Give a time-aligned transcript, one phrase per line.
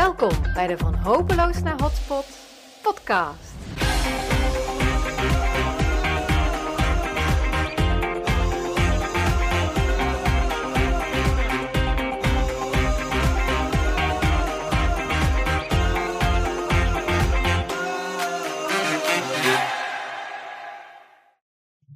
[0.00, 2.26] Welkom bij de Van Hopeloos naar Hotspot
[2.82, 3.52] podcast.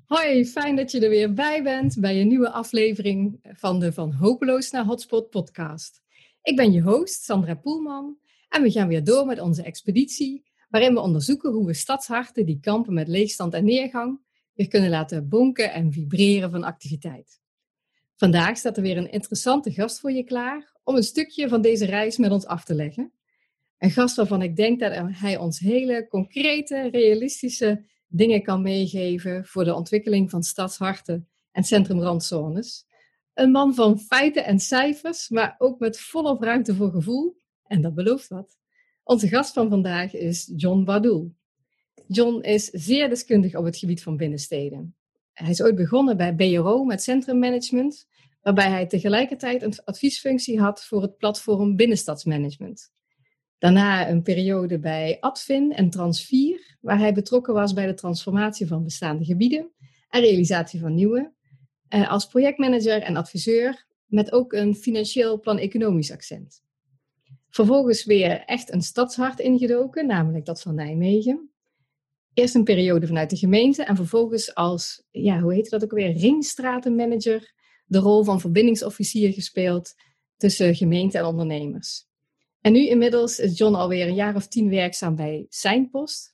[0.07, 4.13] Hoi, fijn dat je er weer bij bent bij een nieuwe aflevering van de Van
[4.13, 6.04] Hopeloos naar Hotspot podcast.
[6.45, 10.95] Ik ben je host, Sandra Poelman, en we gaan weer door met onze expeditie, waarin
[10.95, 14.21] we onderzoeken hoe we stadsharten die kampen met leegstand en neergang
[14.55, 17.41] weer kunnen laten bonken en vibreren van activiteit.
[18.17, 21.85] Vandaag staat er weer een interessante gast voor je klaar om een stukje van deze
[21.85, 23.13] reis met ons af te leggen.
[23.79, 29.65] Een gast waarvan ik denk dat hij ons hele concrete, realistische dingen kan meegeven voor
[29.65, 32.87] de ontwikkeling van stadsharten en centrumrandzones.
[33.35, 37.37] Een man van feiten en cijfers, maar ook met volop ruimte voor gevoel.
[37.67, 38.59] En dat belooft wat.
[39.03, 41.35] Onze gast van vandaag is John Badoel.
[42.07, 44.97] John is zeer deskundig op het gebied van binnensteden.
[45.33, 48.07] Hij is ooit begonnen bij BRO met centrummanagement,
[48.43, 52.93] waarbij hij tegelijkertijd een adviesfunctie had voor het platform Binnenstadsmanagement.
[53.59, 58.85] Daarna een periode bij Advin en Transvier, waar hij betrokken was bij de transformatie van
[58.85, 59.73] bestaande gebieden
[60.09, 61.34] en realisatie van nieuwe.
[61.95, 66.63] Eh, als projectmanager en adviseur, met ook een financieel plan-economisch accent.
[67.51, 71.51] Vervolgens weer echt een stadshart ingedoken, namelijk dat van Nijmegen.
[72.33, 76.13] Eerst een periode vanuit de gemeente en vervolgens als, ja, hoe heet dat ook weer,
[76.13, 77.53] ringstratenmanager,
[77.87, 79.95] de rol van verbindingsofficier gespeeld
[80.37, 82.07] tussen gemeente en ondernemers.
[82.61, 86.34] En nu inmiddels is John alweer een jaar of tien werkzaam bij Seinpost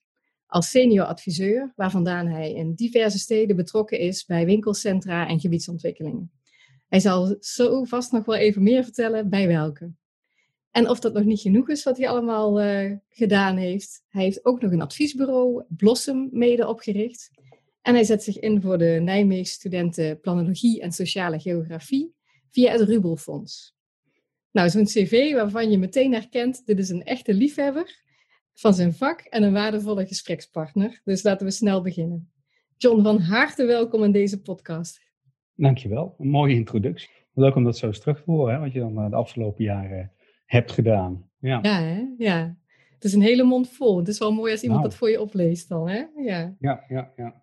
[0.51, 6.31] als senior adviseur, waar vandaan hij in diverse steden betrokken is bij winkelcentra en gebiedsontwikkelingen.
[6.89, 9.93] Hij zal zo vast nog wel even meer vertellen bij welke.
[10.71, 14.45] En of dat nog niet genoeg is wat hij allemaal uh, gedaan heeft, hij heeft
[14.45, 17.31] ook nog een adviesbureau, Blossom, mede opgericht.
[17.83, 22.15] En hij zet zich in voor de Nijmegen studenten Planologie en Sociale Geografie
[22.51, 23.75] via het Rubelfonds.
[24.51, 28.03] Nou, zo'n cv waarvan je meteen herkent, dit is een echte liefhebber
[28.55, 31.01] van zijn vak en een waardevolle gesprekspartner.
[31.05, 32.33] Dus laten we snel beginnen.
[32.77, 35.01] John, van harte welkom in deze podcast.
[35.55, 37.09] Dankjewel, een mooie introductie.
[37.35, 39.65] Leuk om dat zo eens terug te horen, hè, wat je dan eh, de afgelopen
[39.65, 40.13] jaren
[40.45, 41.31] hebt gedaan.
[41.39, 42.05] Ja, ja, hè?
[42.19, 42.57] ja.
[42.95, 43.99] Het is een hele mond vol.
[43.99, 44.91] Het is wel mooi als iemand nou.
[44.91, 46.05] dat voor je opleest dan, hè?
[46.17, 47.13] Ja, ja, ja.
[47.17, 47.43] ja.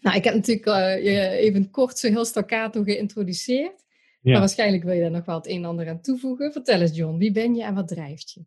[0.00, 3.84] Nou, ik heb natuurlijk uh, je even kort zo heel staccato geïntroduceerd.
[4.20, 4.30] Ja.
[4.30, 6.52] Maar waarschijnlijk wil je daar nog wel het een en ander aan toevoegen.
[6.52, 8.44] Vertel eens, John, wie ben je en wat drijft je?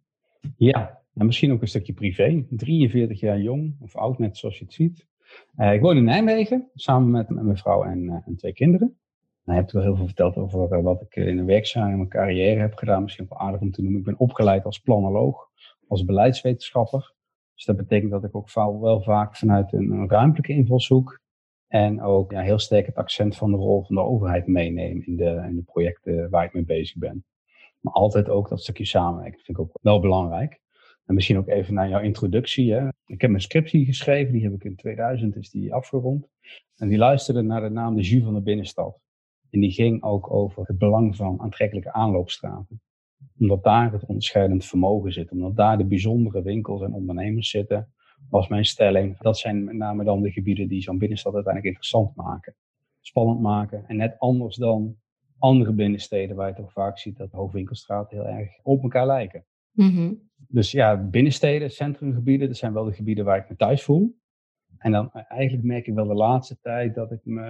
[0.58, 2.46] Ja, en misschien ook een stukje privé.
[2.50, 5.08] 43 jaar jong of oud, net zoals je het ziet.
[5.58, 8.98] Uh, ik woon in Nijmegen, samen met, mijn vrouw en, uh, en twee kinderen.
[9.44, 11.98] Nou, je hebt wel heel veel verteld over uh, wat ik in een werkzaam in
[11.98, 13.04] mijn carrière heb gedaan.
[13.04, 14.00] Misschien wel aardig om te noemen.
[14.00, 15.50] Ik ben opgeleid als planoloog,
[15.88, 17.14] als beleidswetenschapper.
[17.56, 21.20] Dus dat betekent dat ik ook wel vaak vanuit een, ruimtelijke invalshoek
[21.68, 25.16] en ook ja, heel sterk het accent van de rol van de overheid meeneem in
[25.16, 27.26] de, in de projecten waar ik mee bezig ben.
[27.80, 29.38] Maar altijd ook dat stukje samenwerken.
[29.38, 30.64] Dat vind ik ook wel belangrijk.
[31.06, 32.74] En misschien ook even naar jouw introductie.
[32.74, 32.88] Hè.
[33.06, 36.28] Ik heb mijn scriptie geschreven, die heb ik in 2000 is die afgerond.
[36.76, 39.00] En die luisterde naar de naam de Jus van de Binnenstad.
[39.50, 42.82] En die ging ook over het belang van aantrekkelijke aanloopstraten.
[43.40, 47.94] Omdat daar het onderscheidend vermogen zit, omdat daar de bijzondere winkels en ondernemers zitten,
[48.30, 49.18] was mijn stelling.
[49.18, 52.56] Dat zijn met name dan de gebieden die zo'n binnenstad uiteindelijk interessant maken.
[53.02, 54.96] Spannend maken en net anders dan
[55.40, 59.46] andere binnensteden waar je toch vaak ziet dat hoofdwinkelstraten heel erg op elkaar lijken.
[59.76, 64.16] Mm Dus ja, binnensteden, centrumgebieden, dat zijn wel de gebieden waar ik me thuis voel.
[64.78, 67.42] En dan eh, eigenlijk merk ik wel de laatste tijd dat ik me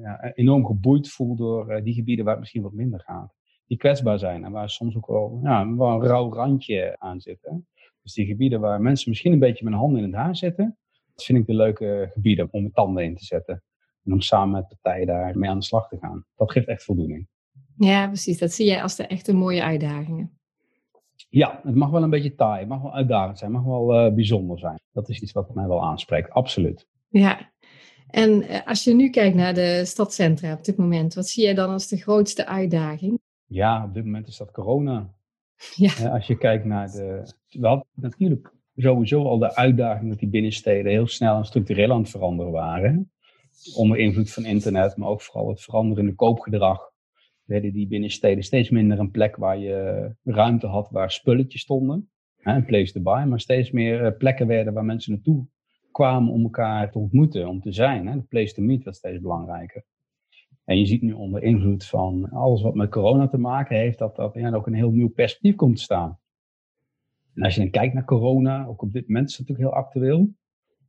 [0.00, 3.34] ja, enorm geboeid voel door uh, die gebieden waar het misschien wat minder gaat.
[3.66, 7.38] Die kwetsbaar zijn en waar soms ook wel, ja, wel een rauw randje aan zit.
[7.42, 7.56] Hè?
[8.02, 10.78] Dus die gebieden waar mensen misschien een beetje met hun handen in het haar zitten,
[11.14, 13.62] dat vind ik de leuke gebieden om mijn tanden in te zetten.
[14.04, 16.26] En om samen met partijen daar mee aan de slag te gaan.
[16.36, 17.28] Dat geeft echt voldoening.
[17.76, 18.38] Ja, precies.
[18.38, 20.39] Dat zie jij als de echte mooie uitdagingen.
[21.32, 24.06] Ja, het mag wel een beetje taai, het mag wel uitdagend zijn, het mag wel
[24.06, 24.80] uh, bijzonder zijn.
[24.92, 26.86] Dat is iets wat mij wel aanspreekt, absoluut.
[27.08, 27.50] Ja,
[28.10, 31.54] en uh, als je nu kijkt naar de stadcentra op dit moment, wat zie jij
[31.54, 33.18] dan als de grootste uitdaging?
[33.46, 35.10] Ja, op dit moment is dat corona.
[35.74, 36.08] Ja.
[36.08, 37.32] Als je kijkt naar de...
[37.48, 42.10] Wel, natuurlijk sowieso al de uitdaging dat die binnensteden heel snel en structureel aan het
[42.10, 43.12] veranderen waren.
[43.74, 46.90] Onder invloed van internet, maar ook vooral het veranderende koopgedrag
[47.50, 52.10] werden die binnensteden steeds minder een plek waar je ruimte had waar spulletjes stonden.
[52.42, 55.46] Een place to buy, maar steeds meer eh, plekken werden waar mensen naartoe
[55.90, 58.04] kwamen om elkaar te ontmoeten, om te zijn.
[58.04, 59.84] De place to meet was steeds belangrijker.
[60.64, 64.16] En je ziet nu onder invloed van alles wat met corona te maken heeft, dat
[64.16, 66.18] dat ja, ook een heel nieuw perspectief komt te staan.
[67.34, 69.84] En als je dan kijkt naar corona, ook op dit moment is het natuurlijk heel
[69.84, 70.34] actueel.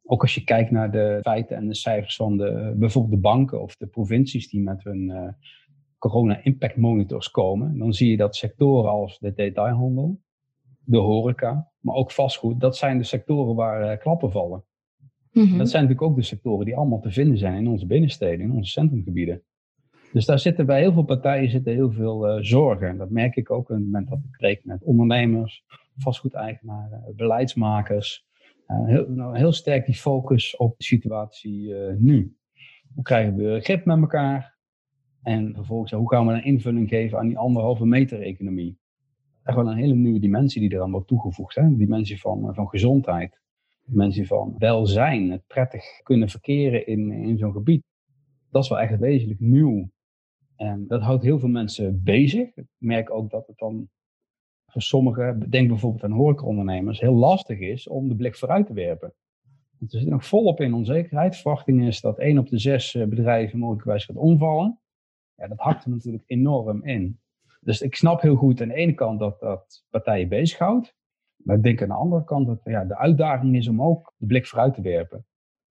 [0.03, 3.61] Ook als je kijkt naar de feiten en de cijfers van de, bijvoorbeeld de banken
[3.61, 5.35] of de provincies die met hun
[6.01, 10.19] corona impact monitors komen, dan zie je dat sectoren als de detailhandel,
[10.83, 14.63] de horeca, maar ook vastgoed, dat zijn de sectoren waar uh, klappen vallen.
[15.31, 15.57] Mhm.
[15.57, 18.51] Dat zijn natuurlijk ook de sectoren die allemaal te vinden zijn in onze binnensteden, in
[18.51, 19.43] onze centrumgebieden.
[20.11, 22.97] Dus daar zitten bij heel veel partijen zitten heel veel uh, zorgen.
[22.97, 25.63] Dat merk ik ook op het moment dat ik spreek met ondernemers,
[25.97, 28.25] vastgoedeigenaren, beleidsmakers.
[28.67, 32.35] Uh, heel, nou, heel, sterk die focus op de situatie nu.
[32.93, 34.50] Hoe krijgen we grip met elkaar?
[35.21, 38.77] En vervolgens, hoe gaan we een invulling geven aan die anderhalve meter economie?
[39.43, 41.55] Echt wel een hele nieuwe dimensie die er aan wordt toegevoegd.
[41.55, 41.75] Hè?
[41.75, 43.39] Dimensie van, van gezondheid.
[43.85, 45.31] Dimensie van welzijn.
[45.31, 47.83] Het prettig kunnen verkeren in, in zo'n gebied.
[48.51, 49.89] Dat is wel echt wezenlijk nieuw
[50.61, 52.55] en dat houdt heel veel mensen bezig.
[52.55, 53.89] Ik merk ook dat het dan
[54.65, 59.13] voor sommigen, denk bijvoorbeeld aan horecaondernemers, heel lastig is om de blik vooruit te werpen.
[59.77, 61.35] Want we zitten nog volop in onzekerheid.
[61.35, 64.79] Verwachting is dat één op de zes eh, bedrijven mogelijkwijs gaat omvallen.
[65.41, 67.19] Ja, dat hakt er natuurlijk enorm in.
[67.59, 70.95] Dus ik snap heel goed aan de ene kant dat dat partijen bezighoudt.
[71.35, 74.25] Maar ik denk aan de andere kant dat ja, de uitdaging is om ook de
[74.25, 75.25] blik vooruit te werpen.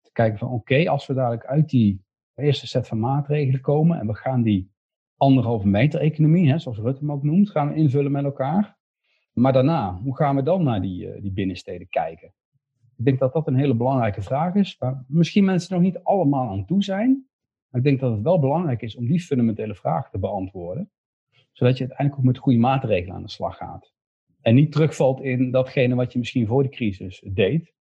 [0.01, 4.07] Te kijken van oké, als we dadelijk uit die eerste set van maatregelen komen en
[4.07, 4.73] we gaan die
[5.17, 8.79] anderhalve meter economie, hè, zoals Rutte hem ook noemt, gaan we invullen met elkaar.
[9.33, 12.35] Maar daarna, hoe gaan we dan naar die, uh, die binnensteden kijken?
[12.97, 16.49] Ik denk dat dat een hele belangrijke vraag is, waar misschien mensen nog niet allemaal
[16.49, 17.29] aan toe zijn.
[17.75, 20.91] Maar ik denk dat het wel belangrijk is om die fundamentele vraag te beantwoorden.
[21.53, 23.93] Zodat je uiteindelijk ook met goede maatregelen aan de slag gaat.
[24.41, 27.73] En niet terugvalt in datgene wat je misschien voor de crisis deed.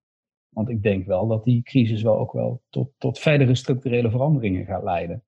[0.48, 4.64] Want ik denk wel dat die crisis wel ook wel tot, tot verdere structurele veranderingen
[4.64, 5.24] gaat leiden.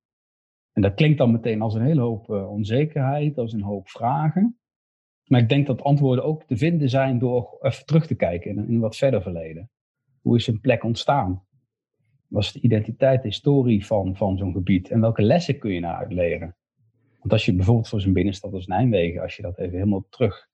[0.73, 4.59] En dat klinkt dan meteen als een hele hoop uh, onzekerheid, als een hoop vragen.
[5.25, 8.69] Maar ik denk dat antwoorden ook te vinden zijn door even terug te kijken in,
[8.69, 9.71] in wat verder verleden.
[10.21, 11.47] Hoe is een plek ontstaan?
[12.35, 14.91] Wat is de identiteit, de historie van, van zo'n gebied?
[14.91, 16.57] En welke lessen kun je daaruit leren?
[17.19, 20.49] Want als je bijvoorbeeld voor zo'n binnenstad als Nijmegen, als je dat even helemaal terug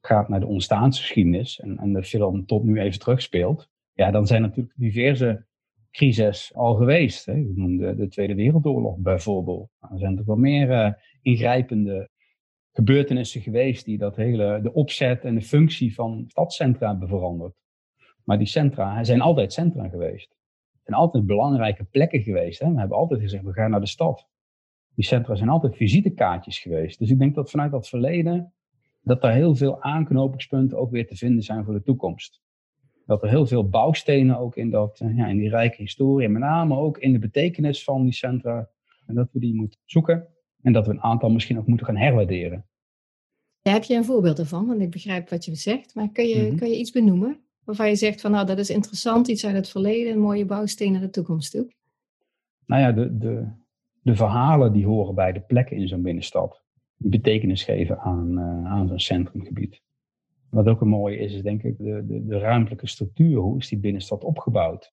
[0.00, 4.42] gaat naar de ontstaansgeschiedenis en, en de film tot nu even terugspeelt, ja, dan zijn
[4.42, 5.46] natuurlijk diverse
[5.90, 7.26] crisis al geweest.
[7.26, 7.34] Hè.
[7.34, 9.70] Ik noemde de Tweede Wereldoorlog bijvoorbeeld.
[9.80, 10.92] Nou, er zijn toch wel meer uh,
[11.22, 12.10] ingrijpende
[12.72, 17.54] gebeurtenissen geweest die dat hele, de opzet en de functie van stadcentra hebben veranderd.
[18.24, 20.40] Maar die centra zijn altijd centra geweest.
[20.82, 22.60] Zijn altijd belangrijke plekken geweest.
[22.60, 22.72] Hè.
[22.72, 24.28] We hebben altijd gezegd, we gaan naar de stad.
[24.94, 26.98] Die centra zijn altijd visitekaartjes geweest.
[26.98, 28.52] Dus ik denk dat vanuit dat verleden,
[29.02, 32.42] dat daar heel veel aanknopingspunten ook weer te vinden zijn voor de toekomst
[33.06, 36.32] dat er heel veel bouwstenen ook in, dat, eh, ja, in die rijke historie, en
[36.32, 38.68] met name ook in de betekenis van die centra,
[39.06, 40.26] en dat we die moeten zoeken
[40.62, 42.66] en dat we een aantal misschien ook moeten gaan herwaarderen.
[43.62, 44.66] Heb je een voorbeeld ervan?
[44.66, 47.88] Want ik begrijp wat je zegt, maar kun je, mm kun je iets benoemen waarvan
[47.88, 51.00] je zegt van nou dat is interessant, iets uit het verleden, een mooie bouwsteen naar
[51.00, 51.72] de toekomst toe?
[52.66, 53.46] Nou ja, de, de,
[54.02, 56.62] de verhalen die horen bij de plekken in zo'n binnenstad,
[56.96, 59.82] die betekenis geven aan, uh, aan zo'n centrumgebied.
[60.50, 63.36] Wat ook een mooie is, is denk ik de, de, de ruimtelijke structuur.
[63.36, 64.92] Hoe is die binnenstad opgebouwd?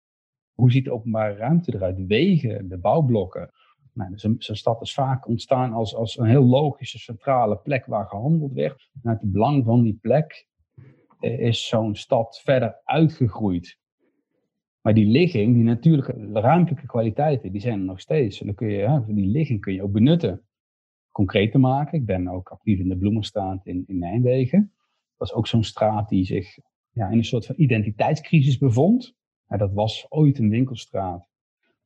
[0.54, 2.06] Hoe ziet de openbare ruimte eruit?
[2.06, 3.52] Wegen, de bouwblokken.
[3.94, 8.54] Nou, Zo'n stad is vaak ontstaan als, als een heel logische centrale plek waar gehandeld
[8.54, 8.90] werd.
[9.02, 10.57] Vanuit het belang van die plek eh,
[11.20, 13.78] is zo'n stad verder uitgegroeid.
[14.82, 18.40] Maar die ligging, die natuurlijke ruimtelijke kwaliteiten, die zijn er nog steeds.
[18.40, 20.42] En dan kun je, die ligging kun je ook benutten.
[21.12, 22.00] Concreet te maken.
[22.00, 24.72] Ik ben ook actief in de Bloemenstraat in, in Nijmegen.
[25.18, 26.58] Dat is ook zo'n straat die zich
[26.92, 29.16] ja, in een soort van identiteitscrisis bevond.
[29.48, 31.28] dat was ooit een winkelstraat.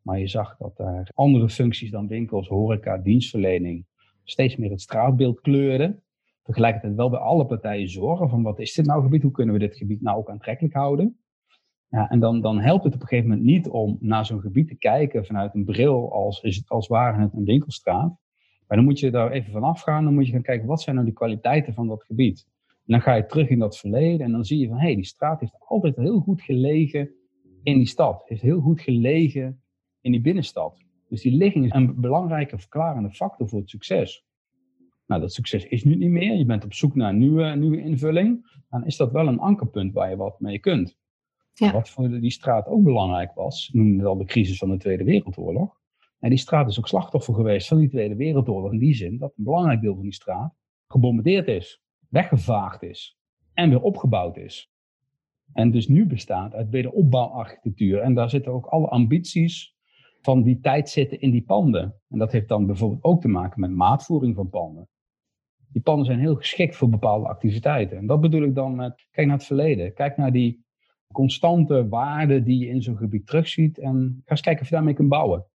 [0.01, 3.85] Maar je zag dat daar andere functies dan winkels, horeca, dienstverlening,
[4.23, 6.03] steeds meer het straatbeeld kleurden.
[6.43, 9.60] Tegelijkertijd wel bij alle partijen zorgen van wat is dit nou gebied, hoe kunnen we
[9.60, 11.19] dit gebied nou ook aantrekkelijk houden.
[11.89, 14.67] Ja, en dan, dan helpt het op een gegeven moment niet om naar zo'n gebied
[14.67, 18.19] te kijken vanuit een bril als, is het, als ware het een winkelstraat.
[18.67, 20.95] Maar dan moet je daar even vanaf gaan, dan moet je gaan kijken wat zijn
[20.95, 22.50] nou die kwaliteiten van dat gebied
[22.91, 25.05] dan ga je terug in dat verleden en dan zie je van, hé, hey, die
[25.05, 27.12] straat heeft altijd heel goed gelegen
[27.63, 28.24] in die stad.
[28.25, 29.62] Heeft heel goed gelegen
[30.01, 30.77] in die binnenstad.
[31.07, 34.25] Dus die ligging is een belangrijke verklarende factor voor het succes.
[35.12, 36.38] Nou, dat succes is nu niet meer.
[36.38, 38.46] Je bent op zoek naar een nieuwe, nieuwe invulling.
[38.70, 40.98] Dan is dat wel een ankerpunt waar je wat mee kunt.
[41.53, 41.72] Ja.
[41.72, 45.80] Wat voor die straat ook belangrijk was, noemde al de crisis van de Tweede Wereldoorlog.
[46.20, 49.34] En die straat is ook slachtoffer geweest van die Tweede Wereldoorlog in die zin dat
[49.38, 50.56] een belangrijk deel van die straat
[50.88, 53.18] gebombardeerd is weggevaagd is
[53.53, 54.72] en weer opgebouwd is.
[55.53, 58.00] En dus nu bestaat uit wederopbouwarchitectuur.
[58.00, 59.75] En daar zitten ook alle ambities
[60.22, 61.96] van die tijd zitten in die panden.
[62.10, 64.89] En dat heeft dan bijvoorbeeld ook te maken met maatvoering van panden.
[65.72, 67.98] Die panden zijn heel geschikt voor bepaalde activiteiten.
[67.98, 69.94] En dat bedoel ik dan met, kijk naar het verleden.
[69.94, 70.63] Kijk naar die
[71.13, 73.78] constante waarden die je in zo'n gebied terugziet.
[73.80, 75.46] En ga eens kijken of je daarmee kunt bouwen.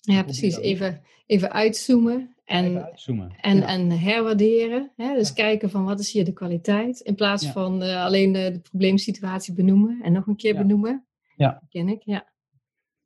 [0.00, 0.58] Ja, precies.
[0.58, 2.34] Even, even uitzoomen.
[2.44, 3.30] En, Even uitzoomen.
[3.40, 3.66] en, Ja.
[3.66, 4.92] en herwaarderen.
[4.96, 5.14] Hè?
[5.14, 5.34] Dus Ja.
[5.34, 7.00] kijken van wat is hier de kwaliteit.
[7.00, 7.52] In plaats Ja.
[7.52, 10.00] van eh, alleen de, de probleemsituatie benoemen.
[10.02, 11.06] En nog een keer benoemen.
[11.36, 11.62] Ja.
[11.68, 12.34] Ken ik, ja.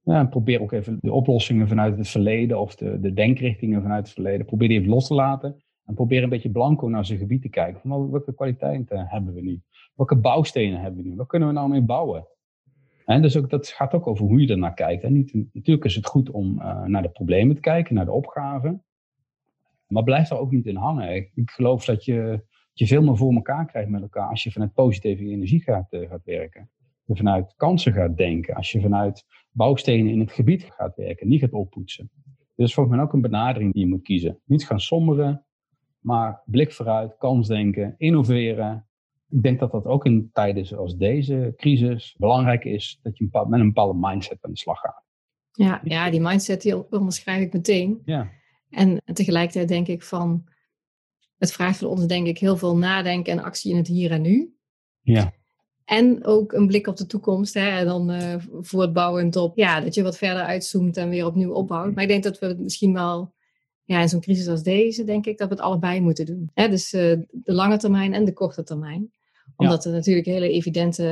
[0.02, 4.04] Ja, en probeer ook even de oplossingen vanuit het verleden of de, de denkrichtingen vanuit
[4.04, 4.46] het verleden.
[4.46, 5.62] Probeer die even los te laten.
[5.90, 8.10] En probeer een beetje blanco naar zijn gebied te kijken.
[8.10, 9.60] Welke kwaliteiten hebben we nu?
[9.94, 11.16] Welke bouwstenen hebben we nu?
[11.16, 12.26] Wat kunnen we nou mee bouwen?
[13.04, 15.02] En dus ook, dat gaat ook over hoe je ernaar kijkt.
[15.02, 18.12] En niet, natuurlijk is het goed om eh, naar de problemen te kijken, naar de
[18.12, 18.84] opgaven.
[19.86, 21.14] Maar blijf daar ook niet in hangen.
[21.14, 24.74] Ik, geloof dat je, je veel meer voor elkaar krijgt met elkaar als je vanuit
[24.74, 26.70] positieve energie gaat, eh, gaat werken.
[27.06, 28.54] Vanuit kansen gaat denken.
[28.54, 32.10] Als je vanuit bouwstenen in het gebied gaat werken, niet gaat oppoetsen.
[32.56, 34.40] Is volgens mij ook een benadering die je moet kiezen.
[34.44, 35.44] Niet gaan somberen,
[36.00, 38.86] maar blik vooruit, kansdenken, innoveren.
[39.28, 43.48] Ik denk dat dat ook in tijden zoals deze crisis belangrijk is dat je een
[43.48, 45.04] met een bepaalde mindset aan de slag gaat.
[45.52, 48.00] Ja, ja, die mindset die onderschrijf ik meteen.
[48.04, 48.30] Ja,
[48.70, 50.44] En, tegelijkertijd denk ik van,
[51.38, 54.22] het vraagt van ons denk ik heel veel nadenken en actie in het hier en
[54.22, 54.54] nu.
[55.00, 55.32] ja,
[55.84, 57.54] En ook een blik op de toekomst.
[57.54, 61.52] Hè, en dan eh voortbouwend op, ja, dat je wat verder uitzoomt en weer opnieuw
[61.52, 61.94] opbouwt.
[61.94, 63.34] Maar ik denk dat we het misschien wel,
[63.90, 66.50] ja, in zo'n crisis als deze, denk ik dat we het allebei moeten doen.
[66.54, 69.12] Hè, dus eh, de lange termijn en de korte termijn.
[69.56, 71.04] Omdat er natuurlijk hele evidente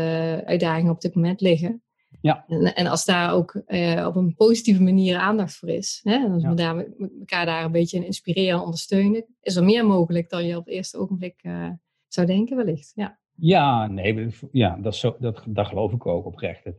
[0.44, 1.82] uitdagingen op dit moment liggen.
[2.20, 2.44] Ja.
[2.49, 6.32] En, en als daar ook eh, op een positieve manier aandacht voor is, hè, en
[6.32, 6.49] als Ja.
[6.49, 6.85] we daar,
[7.18, 10.64] elkaar daar een beetje in inspireren en ondersteunen, is er meer mogelijk dan je op
[10.64, 11.68] het eerste ogenblik eh,
[12.08, 12.92] zou denken, wellicht.
[12.94, 13.18] Ja.
[13.35, 16.64] ja nee, ja dat, zo, dat, dat geloof ik ook oprecht.
[16.64, 16.75] Dat-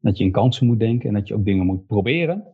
[0.00, 2.44] Dat je in kansen moet denken en dat je ook dingen moet proberen.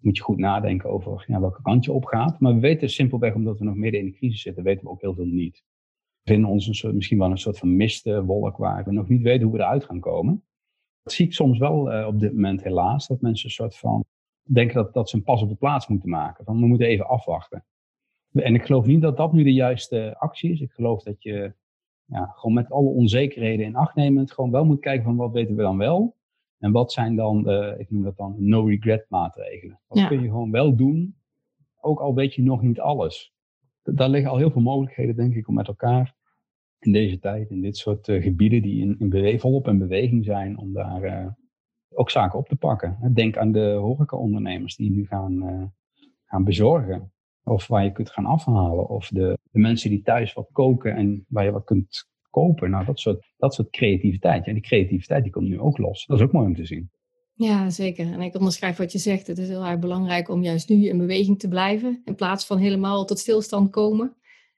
[0.00, 2.40] Moet je goed nadenken over ja, welke kant je op gaat.
[2.40, 5.00] Maar we weten simpelweg, omdat we nog midden in de crisis zitten, weten we ook
[5.00, 5.62] heel veel niet.
[6.22, 9.22] We vinden ons een soort, misschien wel een soort van mistwolk waar we nog niet
[9.22, 10.44] weten hoe we eruit gaan komen.
[11.02, 14.04] Dat zie ik soms wel eh, op dit moment helaas, dat mensen een soort van
[14.42, 16.44] denken dat, dat ze een pas op de plaats moeten maken.
[16.44, 17.64] Van we moeten even afwachten.
[18.32, 20.60] En ik geloof niet dat dat nu de juiste actie is.
[20.60, 21.54] Ik geloof dat je
[22.04, 25.56] ja, gewoon met alle onzekerheden in acht nemend gewoon wel moet kijken van wat weten
[25.56, 26.16] we dan wel.
[26.60, 29.80] En wat zijn dan, de, ik noem dat dan no regret maatregelen.
[29.86, 30.06] Wat Ja.
[30.08, 31.14] kun je gewoon wel doen,
[31.80, 33.32] ook al weet je nog niet alles.
[33.82, 36.14] Daar liggen al heel veel mogelijkheden denk ik om met elkaar
[36.78, 40.24] in deze tijd, in dit soort eh, gebieden die in, in bewe- volop in beweging
[40.24, 41.26] zijn, om daar eh,
[41.88, 43.12] ook zaken op te pakken.
[43.14, 45.62] Denk aan de horecaondernemers die nu gaan, eh,
[46.24, 47.12] gaan bezorgen.
[47.44, 48.88] Of waar je kunt gaan afhalen.
[48.88, 52.70] Of de, de mensen die thuis wat koken en waar je wat kunt kopen.
[52.70, 54.44] Nou, dat soort, dat soort creativiteit.
[54.44, 56.06] Ja, die creativiteit die komt nu ook los.
[56.06, 56.90] Dat is ook mooi om te zien.
[57.34, 58.12] Ja, zeker.
[58.12, 59.26] En ik onderschrijf wat je zegt.
[59.26, 62.00] Het is heel erg belangrijk om juist nu in beweging te blijven.
[62.04, 64.16] In plaats van helemaal tot stilstand komen.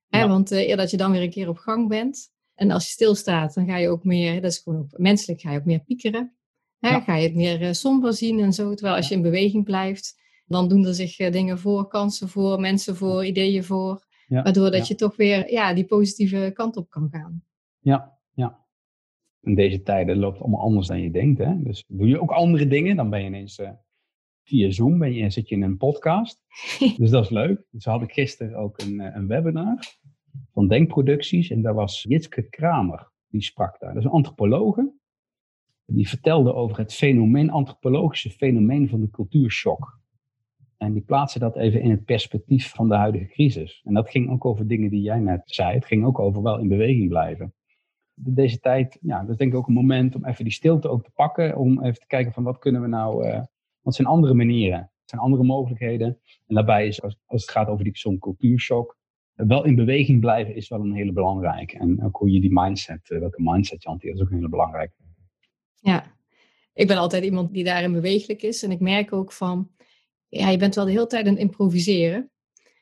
[0.09, 0.29] Hè.
[0.29, 2.31] Want eh, eer dat je dan weer een keer op gang bent.
[2.55, 5.52] En als je stilstaat, dan ga je ook meer, dat is gewoon ook menselijk, ga
[5.52, 6.37] je ook meer piekeren.
[6.79, 7.00] Hè, Ja.
[7.00, 8.75] Ga je het meer eh, somber zien en zo.
[8.75, 12.61] Terwijl als je in beweging blijft, dan doen er zich eh, dingen voor, kansen voor,
[12.61, 14.05] mensen voor, ideeën voor.
[14.26, 17.45] Ja, Waardoor dat je toch weer ja, die positieve kant op kan gaan.
[17.83, 18.65] Ja, ja.
[19.41, 21.39] In deze tijden loopt het allemaal anders dan je denkt.
[21.39, 21.62] Hè?
[21.62, 22.97] Dus doe je ook andere dingen.
[22.97, 23.71] Dan ben je ineens eh,
[24.43, 26.43] via Zoom, ben je, zit je in een podcast.
[26.99, 27.65] dus dat is leuk.
[27.71, 29.79] Dus had ik gisteren ook een, eh, een webinar
[30.53, 31.51] van Denkproducties.
[31.51, 33.95] En daar was Jitske Kramer, die sprak daar.
[33.95, 34.93] Dat is een antropologe.
[35.87, 40.01] Die vertelde over het fenomeen, antropologische fenomeen van de cultuurshock.
[40.77, 43.81] En die plaatste dat even in het perspectief van de huidige crisis.
[43.85, 45.75] En dat ging ook over dingen die jij net zei.
[45.75, 47.55] Het ging ook over wel in beweging blijven.
[48.14, 51.04] Deze tijd, ja, dat is denk ik ook een moment om even die stilte ook
[51.04, 51.57] te pakken.
[51.57, 53.42] Om even te kijken van wat kunnen we nou, eh,
[53.81, 54.78] wat zijn andere manieren?
[54.78, 56.19] Wat zijn andere mogelijkheden?
[56.47, 58.97] En daarbij is, als, als het gaat over die zo'n cultuurshock,
[59.35, 61.78] wel in beweging blijven is wel een hele belangrijke.
[61.78, 64.49] En ook hoe je die mindset, eh, welke mindset je hanteert, is ook een hele
[64.49, 64.95] belangrijke.
[65.81, 66.04] Ja,
[66.75, 68.62] ik ben altijd iemand die daarin bewegelijk is.
[68.62, 69.71] En ik merk ook van,
[70.28, 72.31] ja, je bent wel de hele tijd aan het improviseren.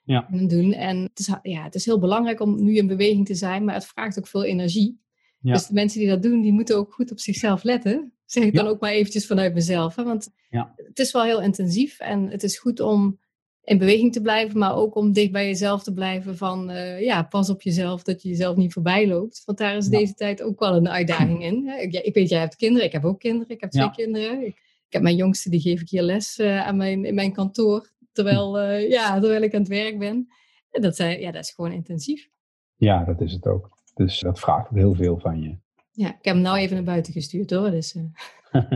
[0.05, 0.29] Ja.
[0.31, 0.73] En doen.
[0.73, 3.75] En het is, ja, het is heel belangrijk om nu in beweging te zijn, maar
[3.75, 5.01] het vraagt ook veel energie.
[5.41, 5.53] Ja.
[5.53, 8.13] Dus de mensen die dat doen, die moeten ook goed op zichzelf letten.
[8.25, 8.63] Zeg ik Ja.
[8.63, 9.97] dan ook maar eventjes vanuit mezelf.
[9.97, 10.05] Hè?
[10.05, 10.73] Want Ja.
[10.77, 13.19] het is wel heel intensief en het is goed om
[13.65, 17.23] in beweging te blijven, maar ook om dicht bij jezelf te blijven van, eh, ja,
[17.23, 19.43] pas op jezelf dat je jezelf niet voorbij loopt.
[19.45, 21.67] Want daar is deze tijd ook wel een uitdaging in.
[21.67, 21.77] Hè?
[21.81, 24.41] Ik, ik weet, jij hebt kinderen, ik heb ook kinderen, ik heb twee kinderen.
[24.41, 24.47] Ik,
[24.87, 27.91] ik heb mijn jongste, die geef ik hier les eh, aan mijn, in mijn kantoor,
[28.13, 30.29] terwijl, eh, ja, terwijl ik aan het werk ben.
[30.71, 32.29] En dat, zijn, ja, dat is gewoon intensief.
[32.77, 33.79] Ja, dat is het ook.
[34.01, 35.57] Dus dat vraagt ook heel veel van je.
[35.91, 37.71] Ja, ik heb hem nou even naar buiten gestuurd hoor.
[37.71, 38.63] Dus, eh.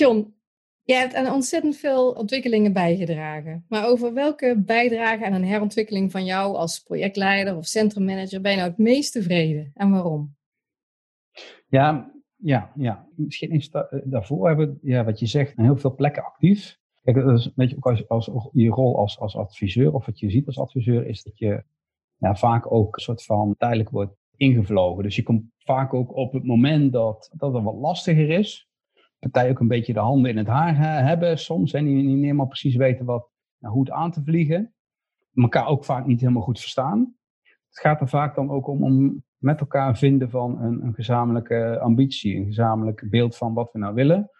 [0.00, 0.34] John,
[0.82, 3.64] Je hebt aan ontzettend veel ontwikkelingen bijgedragen.
[3.68, 8.56] Maar over welke bijdrage aan een herontwikkeling van jou als projectleider of centrummanager ben je
[8.56, 10.36] nou het meest tevreden en waarom?
[11.68, 13.08] Ja, ja, ja.
[13.16, 16.78] Misschien eens da eh, daarvoor hebben ja, wat je zegt, heel veel plekken actief.
[17.02, 20.18] Kijk, dat is een beetje ook als, als, je rol als, als adviseur, of wat
[20.18, 21.64] je ziet als adviseur, is dat je
[22.16, 25.02] ja, vaak ook een soort van tijdelijk wordt ingevlogen.
[25.02, 28.68] Dus je komt vaak ook op het moment dat, dat het wat lastiger is,
[29.18, 31.72] partijen ook een beetje de handen in het haar hebben soms.
[31.72, 34.74] En die niet helemaal precies weten wat, nou, hoe het aan te vliegen.
[35.34, 37.14] Elkaar ook vaak niet helemaal goed verstaan.
[37.42, 41.78] Het gaat er vaak dan ook om, om met elkaar vinden van een, een gezamenlijke
[41.78, 42.36] ambitie.
[42.36, 44.30] Een gezamenlijk beeld van wat we nou willen.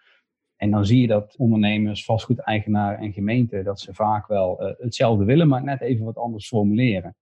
[0.56, 5.24] En dan zie je dat ondernemers, vastgoedeigenaren en gemeenten, dat ze vaak wel uh, hetzelfde
[5.24, 7.16] willen, maar net even wat anders formuleren.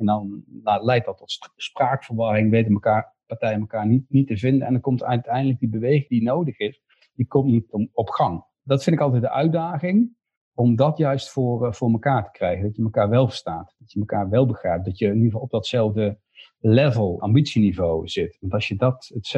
[0.00, 4.66] En dan nou, leidt dat tot spraakverwarring, weten elkaar, partijen elkaar niet, niet te vinden.
[4.66, 8.44] En dan komt uiteindelijk die beweging die nodig is, die komt niet op gang.
[8.62, 10.16] Dat vind ik altijd de uitdaging,
[10.54, 12.62] om dat juist voor, uh, voor elkaar te krijgen.
[12.64, 15.42] Dat je elkaar wel verstaat, dat je elkaar wel begrijpt, dat je in ieder geval
[15.42, 16.18] op datzelfde
[16.58, 18.36] level, ambitieniveau zit.
[18.40, 19.32] Want als je dat, het,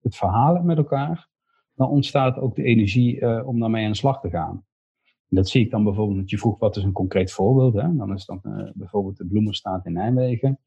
[0.00, 1.28] het, verhaal met elkaar,
[1.74, 4.64] dan ontstaat ook de energie uh, om daarmee aan de slag te gaan.
[5.28, 7.74] Dat zie ik dan bijvoorbeeld, dat je vroeg wat is een concreet voorbeeld.
[7.74, 7.96] Hè?
[7.96, 10.58] Dan is dat uh, bijvoorbeeld de Bloemenstraat in Nijmegen.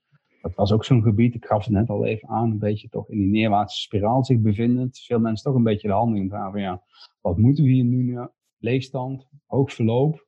[0.42, 3.10] Dat was ook zo'n gebied, ik gaf het net al even aan, een beetje toch
[3.10, 5.00] in die neerwaartse spiraal zich bevindend.
[5.00, 6.84] Veel mensen toch een beetje de handen in van ja,
[7.22, 8.20] wat moeten we hier nu?
[8.58, 10.28] Leegstand, hoog verloop.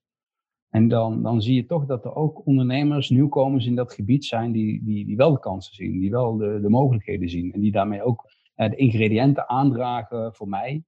[0.70, 4.52] En dan, dan zie je toch dat er ook ondernemers, nieuwkomers in dat gebied zijn
[4.52, 7.54] die, die, die wel de kansen zien, die wel de, de mogelijkheden zien.
[7.54, 10.84] En die daarmee ook uh, de ingrediënten aandragen voor mij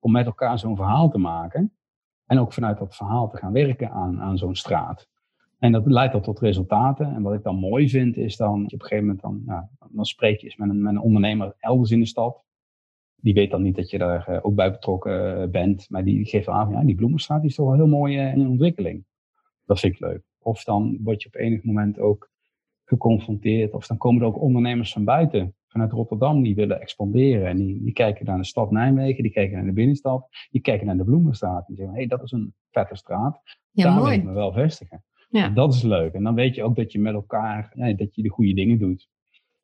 [0.00, 1.72] om met elkaar zo'n verhaal te maken.
[2.26, 5.08] En ook vanuit dat verhaal te gaan werken aan, aan zo'n straat.
[5.58, 7.14] En dat leidt dan tot resultaten.
[7.14, 10.04] En wat ik dan mooi vind, is dan op een gegeven moment dan, nou, dan
[10.04, 12.42] spreek je eens met een, met een ondernemer elders in de stad.
[13.16, 15.90] Die weet dan niet dat je daar uh, ook bij betrokken uh, bent.
[15.90, 19.04] Maar die geeft aan, ja, die Bloemenstraat is toch wel heel mooi uh, in ontwikkeling.
[19.64, 20.22] Dat vind ik leuk.
[20.38, 22.30] Of dan word je op enig moment ook
[22.84, 23.72] geconfronteerd.
[23.72, 27.46] Of dan komen er ook ondernemers van buiten, vanuit Rotterdam, die willen expanderen.
[27.46, 30.86] En die, die kijken naar de stad Nijmegen, die kijken naar de binnenstad, die kijken
[30.86, 31.66] naar de Bloemenstraat.
[31.66, 33.40] Die zeggen, hé, hey, dat is een vette straat.
[33.70, 34.08] Ja, Daar mooi.
[34.08, 35.04] wil ik me wel vestigen.
[35.30, 35.48] Ja.
[35.48, 36.12] Dat is leuk.
[36.12, 38.78] En dan weet je ook dat je met elkaar, ja, dat je de goede dingen
[38.78, 39.08] doet.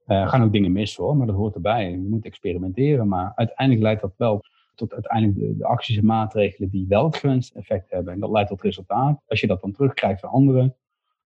[0.07, 1.91] Uh, gaan ook dingen mis hoor, maar dat hoort erbij.
[1.91, 4.41] Je moet experimenteren, maar uiteindelijk leidt dat wel
[4.75, 8.13] tot uiteindelijk de, de, acties en maatregelen die wel het gewenste effect hebben.
[8.13, 9.23] En dat leidt tot resultaat.
[9.27, 10.77] Als je dat dan terugkrijgt van anderen,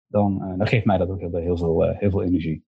[0.06, 2.64] dan, uh, dan geeft mij dat ook heel, heel, veel, uh, heel veel energie.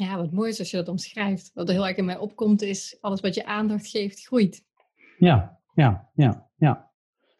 [0.00, 1.50] Ja, wat mooi is als je dat omschrijft.
[1.54, 4.64] Wat er heel erg in mij opkomt is, alles wat je aandacht geeft, groeit.
[5.18, 6.90] Ja, ja, ja, ja.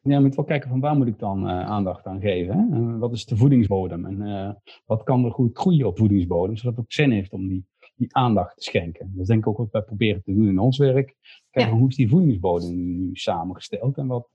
[0.02, 2.54] Ja, je moet wel kijken van waar moet ik dan uh, aandacht aan geven.
[2.54, 2.76] Hè?
[2.76, 4.06] En wat is de voedingsbodem?
[4.06, 4.50] En uh,
[4.86, 8.14] wat kan er goed groeien op voedingsbodem, zodat het ook zin heeft om die, die
[8.14, 9.10] aandacht te schenken.
[9.12, 11.16] Dat is denk ik ook wat wij proberen te doen in ons werk.
[11.50, 11.78] Kijken ja.
[11.78, 14.28] hoe is die voedingsbodem nu samengesteld en wat,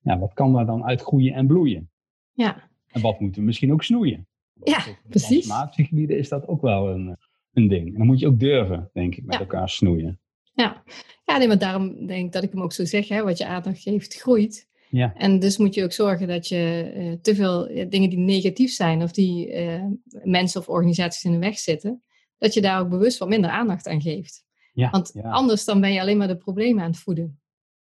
[0.00, 1.90] ja, wat kan daar dan uit groeien en bloeien?
[2.32, 2.70] Ja.
[2.86, 4.28] En wat moeten we misschien ook snoeien?
[4.64, 5.48] Ja, precies.
[5.76, 7.16] In gebieden is dat ook wel een,
[7.52, 7.86] een ding.
[7.86, 9.40] En dan moet je ook durven, denk ik, met ja.
[9.40, 10.20] elkaar snoeien.
[10.54, 10.82] Ja.
[11.24, 13.46] ja, nee, maar daarom denk ik dat ik hem ook zo zeg, hè, wat je
[13.46, 14.68] aandacht geeft, groeit.
[14.88, 15.14] Ja.
[15.14, 19.02] En dus moet je ook zorgen dat je uh, te veel dingen die negatief zijn
[19.02, 19.84] of die uh,
[20.22, 22.02] mensen of organisaties in de weg zitten,
[22.38, 24.44] dat je daar ook bewust wat minder aandacht aan geeft.
[24.72, 25.30] Ja, Want ja.
[25.30, 27.40] anders dan ben je alleen maar de problemen aan het voeden.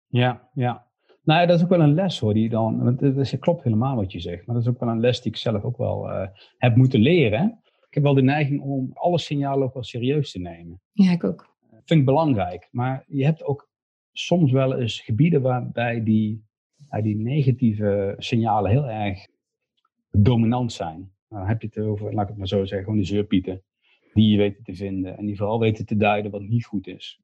[0.07, 0.85] Ja, ja.
[1.23, 3.95] Nou, ja, dat is ook wel een les hoor, die dan, want het, klopt helemaal
[3.95, 6.09] wat je zegt, maar dat is ook wel een les die ik zelf ook wel
[6.57, 7.61] heb moeten leren.
[7.87, 10.81] Ik heb wel de neiging om alle signalen ook wel serieus te nemen.
[10.91, 11.55] Ja, ik ook.
[11.71, 13.69] Dat vind ik belangrijk, maar je hebt ook
[14.11, 16.45] soms wel eens gebieden waarbij die
[17.01, 19.27] die negatieve signalen heel erg
[20.11, 20.97] dominant zijn.
[21.29, 23.63] Nou, dan heb je het over, laat ik het maar zo zeggen, gewoon de zeurpieten.
[24.13, 27.21] Die je weten te vinden en die vooral weten te duiden wat niet goed is.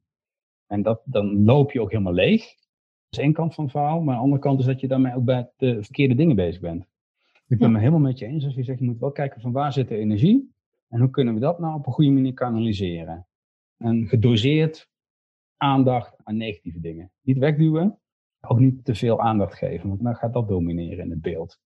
[0.67, 2.41] En dat, dan loop je ook helemaal leeg.
[2.41, 4.01] Dat is één kant van het verhaal.
[4.01, 6.61] Maar aan de andere kant is dat je daarmee ook bij de verkeerde dingen bezig
[6.61, 6.81] bent.
[7.47, 7.73] Ik ben ja.
[7.73, 9.87] me helemaal met je eens als je zegt, je moet wel kijken van waar zit
[9.87, 10.52] de energie.
[10.93, 13.27] En hoe kunnen we dat nou op een goede manier kanaliseren.
[13.77, 14.89] En gedoseerd
[15.57, 17.11] aandacht aan negatieve dingen.
[17.21, 17.99] Niet wegduwen,
[18.41, 21.59] ook niet te veel aandacht geven, want dan gaat dat domineren in het beeld.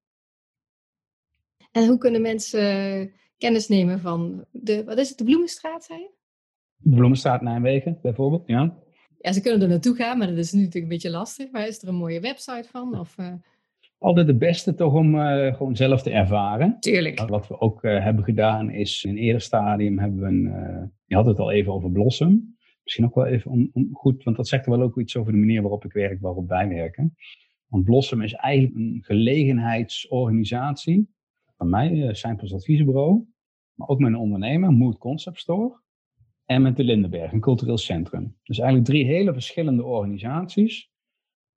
[1.72, 6.12] En hoe kunnen mensen kennis nemen van de, wat is het, de Bloemenstraat, zei je?
[6.76, 8.78] De Bloemenstraat Nijmegen, bijvoorbeeld, ja.
[9.18, 11.52] Ja, ze kunnen er naartoe gaan, maar dat is nu natuurlijk een beetje lastig.
[11.52, 13.00] Maar is er een mooie website van?
[13.00, 13.34] Of, uh...
[13.98, 16.80] Altijd het beste toch om uh, gewoon zelf te ervaren.
[16.80, 17.20] Tuurlijk.
[17.20, 21.16] Wat we ook uh, hebben gedaan is, in een eerder stadium hebben we een, je
[21.16, 22.56] had het al even over Blossom.
[22.84, 25.32] Misschien ook wel even om, om, goed, want dat zegt er wel ook iets over
[25.32, 27.16] de manier waarop ik werk, waarop wij werken.
[27.68, 31.10] Want Blossom is eigenlijk een gelegenheidsorganisatie.
[31.58, 33.26] Van mij, Seimpels Adviesbureau.
[33.74, 35.82] Maar ook met een ondernemer, Mood Concept Store.
[36.46, 38.38] En met de Lindenberg, een cultureel centrum.
[38.44, 40.92] Dus eigenlijk drie hele verschillende organisaties.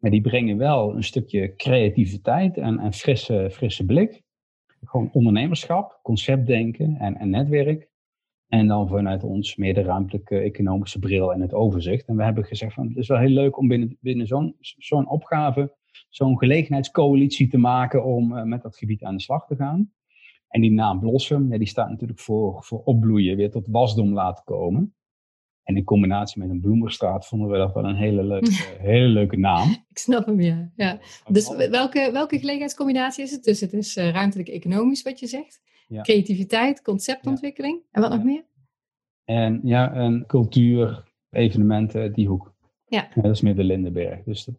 [0.01, 4.23] Maar die brengen wel een stukje creativiteit en, en frisse, frisse blik.
[4.85, 7.89] Gewoon ondernemerschap, conceptdenken en, en netwerk.
[8.49, 12.07] En dan vanuit ons meer de ruimtelijke economische bril en het overzicht.
[12.09, 13.69] En we hebben gezegd van het is wel heel leuk om
[14.01, 15.77] binnen, zo'n zo'n opgave,
[16.09, 19.93] zo'n gelegenheidscoalitie te maken om uh, met dat gebied aan de slag te gaan.
[20.49, 24.45] En die naam Blossom, ja, die staat natuurlijk voor, voor opbloeien, weer tot wasdom laten
[24.45, 24.95] komen.
[25.71, 28.51] En in combinatie met een bloemenstraat vonden we dat wel een hele leuke,
[28.93, 29.71] hele leuke naam.
[29.89, 30.71] Ik snap hem, ja.
[30.77, 30.99] ja.
[31.29, 33.45] Dus welke, welke gelegenheidscombinatie is het?
[33.45, 35.61] Dus het is uh, ruimtelijk-economisch wat je zegt.
[35.89, 36.03] Ja.
[36.03, 37.81] Creativiteit, conceptontwikkeling.
[37.91, 38.45] En wat nog meer?
[39.25, 42.55] En ja, en cultuur, evenementen, die hoek.
[42.87, 43.09] Ja.
[43.15, 44.23] dat is meer de Lindenberg.
[44.23, 44.55] Dus dat,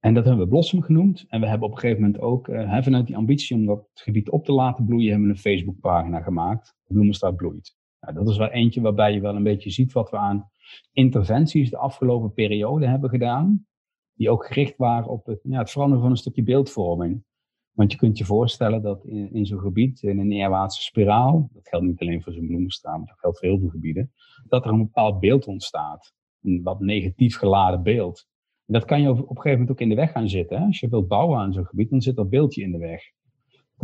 [0.00, 1.24] en dat hebben we Blossom genoemd.
[1.28, 4.30] En we hebben op een gegeven moment ook, uh, vanuit die ambitie om dat gebied
[4.30, 6.74] op te laten bloeien, hebben we een Facebookpagina gemaakt.
[6.86, 7.76] Bloemenstraat bloeit.
[8.04, 10.50] Nou, dat is wel eentje waarbij je wel een beetje ziet wat we aan
[10.92, 13.66] interventies de afgelopen periode hebben gedaan.
[14.14, 17.24] Die ook gericht waren op het, ja, het veranderen van een stukje beeldvorming.
[17.72, 21.68] Want je kunt je voorstellen dat in, in zo'n gebied, in een neerwaartse spiraal, dat
[21.68, 24.12] geldt niet alleen voor zo'n bloemenstraat, maar dat geldt voor heel veel gebieden,
[24.48, 26.12] dat er een bepaald beeld ontstaat.
[26.42, 28.26] Een wat negatief geladen beeld.
[28.66, 30.58] En dat kan je op, een gegeven moment ook in de weg gaan zitten.
[30.58, 30.66] Hè?
[30.66, 33.02] Als je wilt bouwen aan zo'n gebied, dan zit dat beeldje in de weg.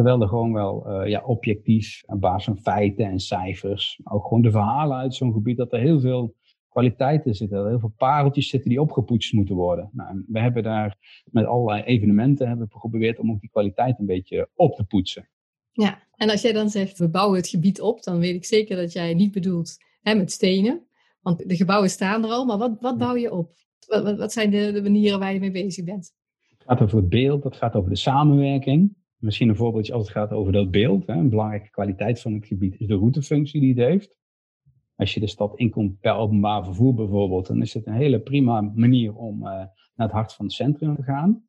[0.01, 4.43] Terwijl er gewoon wel uh, ja, objectief, aan basis van feiten en cijfers, ook gewoon
[4.43, 6.35] de verhalen uit zo'n gebied, dat er heel veel
[6.69, 7.69] kwaliteiten zitten.
[7.69, 9.91] Heel veel pareltjes zitten die opgepoetst moeten worden.
[9.93, 14.07] Nou, we hebben daar met allerlei evenementen hebben we geprobeerd om ook die kwaliteit een
[14.07, 15.29] beetje op te poetsen.
[15.73, 18.77] Ja, en als jij dan zegt we bouwen het gebied op, dan weet ik zeker
[18.77, 20.87] dat jij niet bedoelt hè, met stenen.
[21.21, 23.53] Want de gebouwen staan er al, maar wat, wat bouw je op?
[23.87, 26.13] Wat, wat zijn de, de manieren waar je mee bezig bent?
[26.49, 28.99] Het gaat over het beeld, het gaat over de samenwerking.
[29.21, 31.07] Misschien een voorbeeldje als het gaat over dat beeld.
[31.07, 31.13] Hè.
[31.13, 34.19] Een belangrijke kwaliteit van het gebied is de routefunctie die het heeft.
[34.97, 38.61] Als je de stad inkomt per openbaar vervoer bijvoorbeeld, dan is het een hele prima
[38.61, 41.45] manier om uh, naar het hart van het centrum te gaan.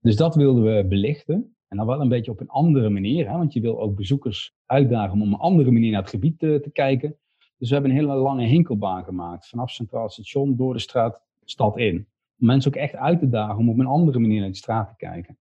[0.00, 1.56] Dus dat wilden we belichten.
[1.68, 4.54] En dan wel een beetje op een andere manier, hè, want je wil ook bezoekers
[4.66, 7.16] uitdagen om op een andere manier naar het gebied te, te kijken.
[7.58, 11.78] Dus we hebben een hele lange hinkelbaan gemaakt, vanaf Centraal Station door de straat stad
[11.78, 11.96] in.
[12.40, 14.88] Om mensen ook echt uit te dagen om op een andere manier naar de straat
[14.88, 15.38] te kijken.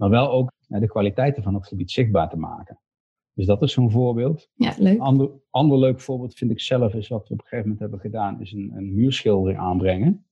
[0.00, 2.80] Maar wel ook de kwaliteiten van het gebied zichtbaar te maken.
[3.32, 4.48] Dus dat is zo'n voorbeeld.
[4.54, 4.94] Ja, leuk.
[4.94, 7.80] Een ander, ander leuk voorbeeld vind ik zelf is wat we op een gegeven moment
[7.80, 10.26] hebben gedaan, is een, een muurschildering aanbrengen.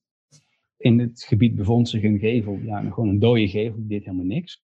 [0.77, 4.25] In het gebied bevond zich een gevel, ja, gewoon een dode gevel, die deed helemaal
[4.25, 4.63] niks.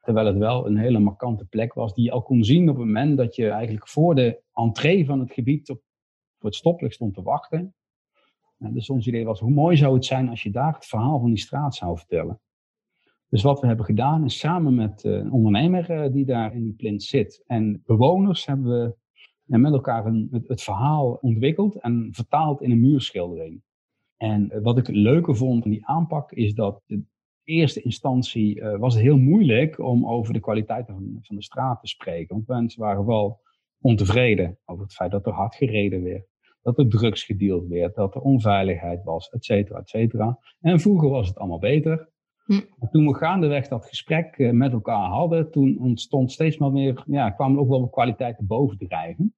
[0.00, 2.86] Terwijl het wel een hele markante plek was, die je al kon zien op het
[2.86, 5.82] moment dat je eigenlijk voor de entree van het gebied op,
[6.38, 7.74] voor het stoplicht stond te wachten.
[8.56, 11.20] Nou, dus ons idee was, hoe mooi zou het zijn als je daar het verhaal
[11.20, 12.40] van die straat zou vertellen.
[13.30, 16.62] Dus wat we hebben gedaan is samen met eh, een ondernemer eh, die daar in
[16.62, 18.96] die plint zit en bewoners hebben
[19.44, 23.62] we met elkaar een, het, verhaal ontwikkeld en vertaald in een muurschildering.
[24.16, 27.08] En eh, wat ik het vond van die aanpak is dat in
[27.44, 31.88] eerste instantie was het heel moeilijk om over de kwaliteiten van, van de straat te
[31.88, 32.34] spreken.
[32.34, 33.40] Want mensen waren wel
[33.80, 36.28] ontevreden over het feit dat er hard gereden werd
[36.62, 40.38] dat er drugs gedeeld werd, dat er onveiligheid was, et cetera, et cetera.
[40.60, 42.08] En vroeger was het allemaal beter.
[42.50, 42.88] Hm.
[42.90, 47.30] Toen we gaandeweg dat gesprek eh, met elkaar hadden, toen ontstond steeds maar meer, ja,
[47.30, 49.34] kwamen ook wel kwaliteiten bovendrijven.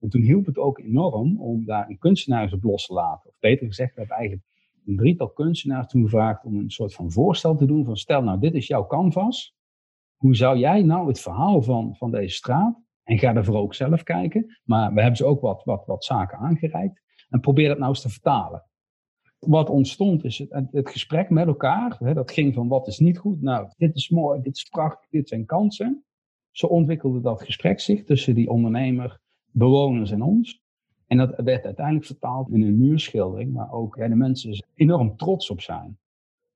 [0.00, 3.30] En toen hielp het ook enorm om daar een kunstenaar op los te laten.
[3.30, 4.46] Of beter gezegd, we hebben eigenlijk
[4.86, 8.40] een drietal kunstenaars toen gevraagd om een soort van voorstel te doen van stel nou,
[8.40, 9.54] dit is jouw canvas.
[10.16, 14.02] Hoe zou jij nou het verhaal van, van deze straat, en ga ervoor ook zelf
[14.02, 17.90] kijken, maar we hebben ze ook wat, wat, wat zaken aangereikt, en probeer dat nou
[17.90, 18.69] eens te vertalen
[19.40, 21.96] wat ontstond is het, het gesprek met elkaar.
[21.98, 23.42] Hè, dat ging van wat is niet goed.
[23.42, 26.04] Nou, dit is mooi, dit is prachtig, dit zijn kansen.
[26.50, 30.62] Zo ontwikkelde dat gesprek zich tussen die ondernemer, bewoners en ons.
[31.06, 35.60] En dat werd uiteindelijk vertaald in een muurschildering, waar ook de mensen enorm trots op
[35.60, 35.98] zijn.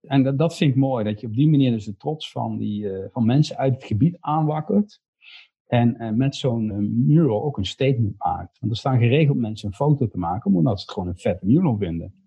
[0.00, 2.58] En dat, dat vind ik mooi, dat je op die manier dus de trots van,
[2.58, 5.02] die, uh, van mensen uit het gebied aanwakkert.
[5.66, 8.58] En uh, met zo'n uh, mural ook een statement maakt.
[8.60, 11.46] Want er staan geregeld mensen een foto te maken, omdat ze het gewoon een vette
[11.46, 12.23] mural vinden.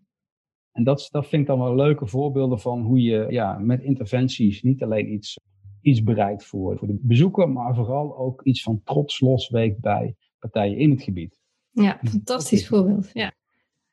[0.78, 4.62] En dat, dat vind ik dan wel leuke voorbeelden van hoe je ja, met interventies
[4.62, 5.40] niet alleen iets,
[5.82, 10.78] iets bereikt voor, voor de bezoeker, maar vooral ook iets van trots losweekt bij partijen
[10.78, 11.40] in het gebied.
[11.72, 13.10] Ja, fantastisch voorbeeld.
[13.14, 13.32] Ja.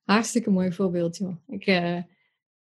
[0.02, 1.36] Hartstikke mooi voorbeeld, joh.
[1.46, 1.96] Ik, uh,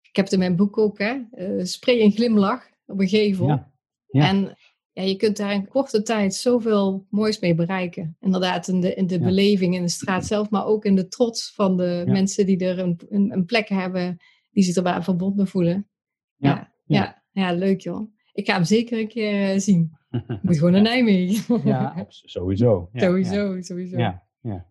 [0.01, 1.21] ik heb het in mijn boek ook, hè.
[1.33, 3.47] Uh, spray en glimlach op een gevel.
[3.47, 3.71] Ja.
[4.07, 4.27] Ja.
[4.27, 4.57] En
[4.99, 8.17] ja, je kunt daar in korte tijd zoveel moois mee bereiken.
[8.19, 11.53] Inderdaad, in de, in de beleving in de straat zelf, maar ook in de trots
[11.53, 14.17] van de mensen die er een, een, een, plek hebben,
[14.51, 15.87] die zich erbij verbonden voelen.
[16.35, 17.51] Ja, ja, ja.
[17.53, 18.13] leuk joh.
[18.33, 19.97] Ik ga hem zeker een keer uh, zien.
[20.41, 21.61] Moet gewoon naar Nijmegen.
[21.63, 22.89] ja, sowieso.
[22.93, 23.97] sowieso, sowieso.
[23.97, 24.67] Ja, ja.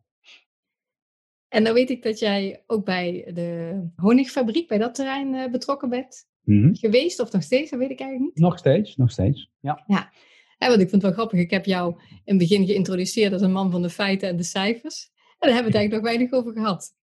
[1.49, 5.89] En dan weet ik dat jij ook bij de honingfabriek, bij dat terrein uh, betrokken
[5.89, 6.27] bent.
[6.43, 6.75] Mhm.
[6.75, 8.45] geweest of nog steeds, dat weet ik eigenlijk niet.
[8.45, 9.51] Nog steeds, nog steeds.
[9.61, 9.85] Ja.
[9.87, 11.39] Ja, want ik vind het wel grappig.
[11.39, 14.43] Ik heb jou in het begin geïntroduceerd als een man van de feiten en de
[14.43, 15.11] cijfers.
[15.15, 16.97] En daar hebben we het eigenlijk nog weinig over gehad.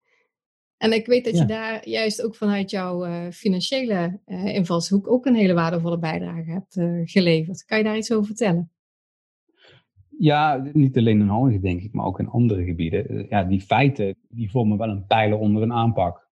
[0.77, 1.45] En ik weet dat je Ja.
[1.45, 6.77] daar juist ook vanuit jouw eh, financiële eh, invalshoek ook een hele waardevolle bijdrage hebt
[6.77, 7.65] eh, geleverd.
[7.65, 8.71] Kan je daar iets over vertellen?
[10.17, 13.25] Ja, niet alleen in Honig denk ik, maar ook in andere gebieden.
[13.29, 16.24] Ja, die feiten, die vormen wel een pijler onder een aanpak.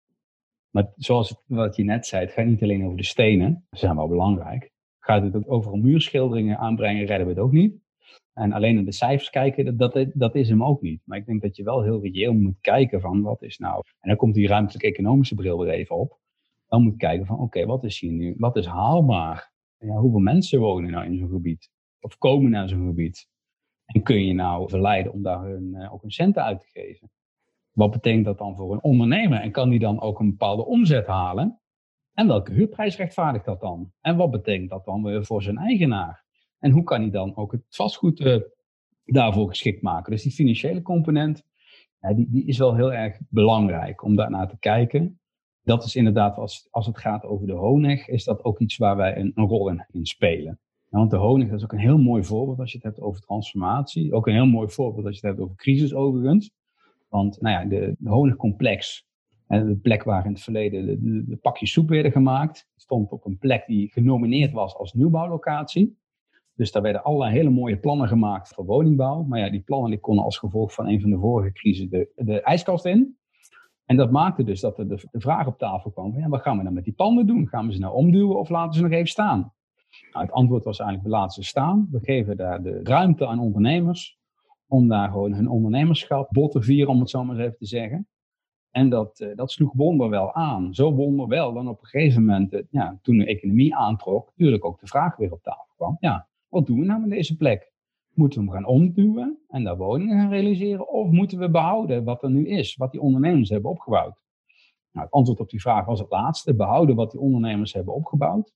[0.73, 3.65] Maar zoals wat je net zei, het gaat niet alleen over de stenen.
[3.71, 4.71] Ze zijn wel belangrijk.
[4.99, 7.81] Gaat het ook over muurschilderingen aanbrengen, redden we het ook niet.
[8.33, 11.01] En alleen naar de cijfers kijken, dat, dat, is hem ook niet.
[11.05, 13.83] Maar ik denk dat je wel heel reëel moet kijken van wat is nou...
[13.99, 16.19] En dan komt die ruimtelijk-economische bril weer even op.
[16.67, 18.35] Dan moet je kijken van oké, wat is hier nu?
[18.37, 19.51] Wat is haalbaar?
[19.77, 21.69] Ja, hoeveel mensen wonen nou in zo'n gebied?
[21.99, 23.27] Of komen naar zo'n gebied?
[23.85, 27.11] En kun je nou verleiden om daar hun, eh, ook hun centen uit te geven?
[27.73, 29.39] Wat betekent dat dan voor een ondernemer?
[29.39, 31.59] En kan die dan ook een bepaalde omzet halen?
[32.13, 33.91] En welke huurprijs rechtvaardigt dat dan?
[34.01, 36.25] En wat betekent dat dan weer voor zijn eigenaar?
[36.59, 38.41] En hoe kan hij dan ook het vastgoed eh,
[39.03, 40.11] daarvoor geschikt maken?
[40.11, 41.43] Dus die financiële component,
[41.99, 45.19] ja, die, die is wel heel erg belangrijk om daarnaar te kijken.
[45.63, 48.95] Dat is inderdaad, als, als het gaat over de honig, is dat ook iets waar
[48.95, 50.59] wij een, rol in, spelen.
[50.89, 53.21] Ja, want de honig is ook een heel mooi voorbeeld als je het hebt over
[53.21, 54.13] transformatie.
[54.13, 56.51] Ook een heel mooi voorbeeld als je het hebt over crisis overigens.
[57.13, 59.07] Want nou ja, de, de honigcomplex,
[59.47, 60.85] de plek waar in het verleden
[61.27, 65.97] de, pakjes soep werden gemaakt, stond op een plek die genomineerd was als nieuwbouwlocatie.
[66.55, 69.23] Dus daar werden allerlei hele mooie plannen gemaakt voor woningbouw.
[69.23, 72.11] Maar ja, die plannen die konden als gevolg van een van de vorige crisis de,
[72.15, 73.17] de ijskast in.
[73.85, 76.57] En dat maakte dus dat er de, vraag op tafel kwam: van, ja, wat gaan
[76.57, 77.47] we dan met die panden doen?
[77.47, 79.53] Gaan we ze nou omduwen of laten ze nog even staan?
[80.11, 81.87] Nou, het antwoord was eigenlijk: we laten ze staan.
[81.91, 84.21] We geven daar de ruimte aan ondernemers
[84.73, 87.65] om daar gewoon hun ondernemerschap bot te vieren, om het zo maar eens even te
[87.65, 88.07] zeggen.
[88.71, 90.73] En dat, uh, dat sloeg wonderwel aan.
[90.73, 94.79] Zo wonderwel dan op een gegeven moment, uh, ja, toen de economie aantrok, natuurlijk ook
[94.79, 95.97] de vraag weer op tafel kwam.
[95.99, 97.71] Ja, wat doen we nou met deze plek?
[98.13, 100.89] Moeten we hem gaan omduwen en daar woningen gaan realiseren?
[100.89, 104.21] Of moeten we behouden wat er nu is, wat die ondernemers hebben opgebouwd?
[104.91, 108.53] Nou, het antwoord op die vraag was het laatste, behouden wat die ondernemers hebben opgebouwd.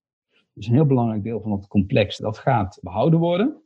[0.53, 3.61] Dus een heel belangrijk deel van het complex, dat gaat behouden worden.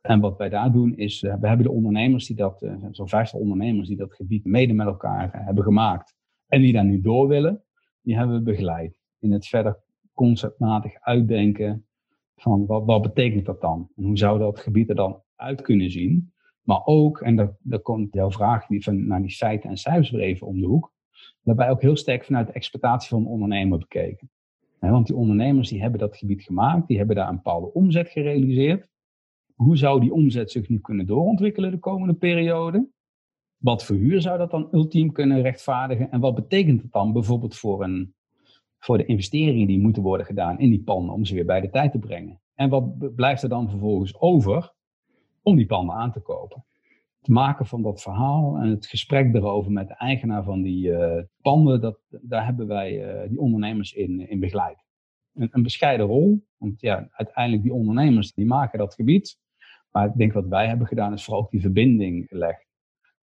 [0.00, 3.08] En wat wij daar doen is, uh, we hebben de ondernemers die dat, uh, zo'n
[3.08, 6.14] 50 ondernemers die dat gebied mede met elkaar uh, hebben gemaakt.
[6.46, 7.62] En die daar nu door willen,
[8.02, 9.00] die hebben we begeleid.
[9.18, 9.78] In het verder
[10.12, 11.86] conceptmatig uitdenken
[12.36, 13.90] van wat, wat betekent dat dan?
[13.96, 16.32] En hoe zou dat gebied er dan uit kunnen zien?
[16.62, 20.10] Maar ook, en daar, daar komt jouw vraag die van, naar die feiten en cijfers
[20.10, 20.92] weer even om de hoek.
[21.42, 24.30] Daarbij ook heel sterk vanuit de exploitatie van de ondernemer bekeken.
[24.78, 28.89] Want die ondernemers die hebben dat gebied gemaakt, die hebben daar een bepaalde omzet gerealiseerd
[29.64, 32.88] hoe zou die omzet zich nu kunnen doorontwikkelen de komende periode?
[33.56, 36.10] Wat voor huur zou dat dan ultiem kunnen rechtvaardigen?
[36.10, 38.14] En wat betekent het dan bijvoorbeeld voor, een,
[38.78, 41.70] voor de investeringen die moeten worden gedaan in die panden om ze weer bij de
[41.70, 42.40] tijd te brengen?
[42.54, 44.72] En wat blijft er dan vervolgens over
[45.42, 46.64] om die panden aan te kopen?
[47.18, 51.22] Het maken van dat verhaal en het gesprek erover met de eigenaar van die uh,
[51.42, 54.84] panden, dat, daar hebben wij uh, die ondernemers in, in begeleid.
[55.34, 59.38] Een, een bescheiden rol, want ja, uiteindelijk die ondernemers die maken dat gebied.
[59.90, 62.68] Maar ik denk wat wij hebben gedaan is vooral ook die verbinding gelegd.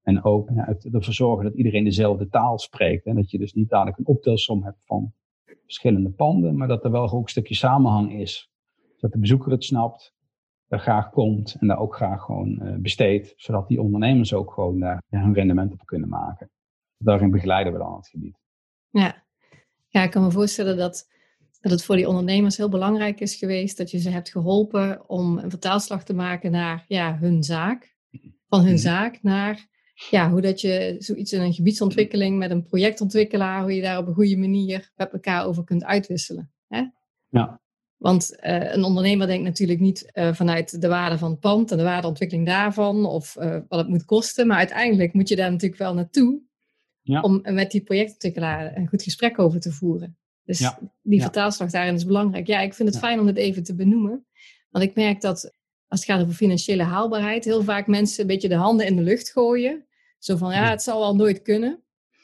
[0.03, 3.05] En ook ja, ervoor zorgen dat iedereen dezelfde taal spreekt.
[3.07, 5.13] En dat je dus niet dadelijk een optelsom hebt van
[5.45, 8.51] verschillende panden, maar dat er wel ook een stukje samenhang is.
[8.99, 10.15] Dat de bezoeker het snapt,
[10.69, 13.35] er graag komt en daar ook graag gewoon uh, besteedt.
[13.37, 16.51] Zodat die ondernemers ook gewoon daar hun rendement op kunnen maken.
[16.97, 18.39] Daarin begeleiden we dan het gebied.
[18.91, 19.25] Ja.
[19.89, 21.09] ja, ik kan me voorstellen dat
[21.69, 25.39] dat het voor die ondernemers heel belangrijk is geweest dat je ze hebt geholpen om
[25.39, 27.95] een vertaalslag te maken naar ja, hun zaak.
[28.49, 28.79] Van hun mm-hmm.
[28.79, 29.67] zaak naar
[30.11, 34.07] ja, hoe dat je zoiets in een gebiedsontwikkeling met een projectontwikkelaar, hoe je daar op
[34.07, 36.53] een goede manier met elkaar over kunt uitwisselen.
[36.69, 36.83] Hè?
[37.29, 37.61] Ja.
[37.97, 41.77] Want uh, een ondernemer denkt natuurlijk niet uh, vanuit de waarde van het pand en
[41.77, 44.47] de waardeontwikkeling daarvan of uh, wat het moet kosten.
[44.47, 46.41] Maar uiteindelijk moet je daar natuurlijk wel naartoe
[47.03, 47.21] ja.
[47.21, 50.19] om met die projectontwikkelaar een goed gesprek over te voeren.
[50.47, 50.79] Dus ja.
[51.03, 52.47] die vertaalslag daarin is belangrijk.
[52.47, 54.27] Ja, ik vind het fijn om dit even te benoemen.
[54.71, 55.53] Want ik merk dat
[55.89, 59.03] als het gaat over financiële haalbaarheid, heel vaak mensen een beetje de handen in de
[59.03, 59.87] lucht gooien.
[60.19, 61.83] Zo van, ja, het zal wel nooit kunnen.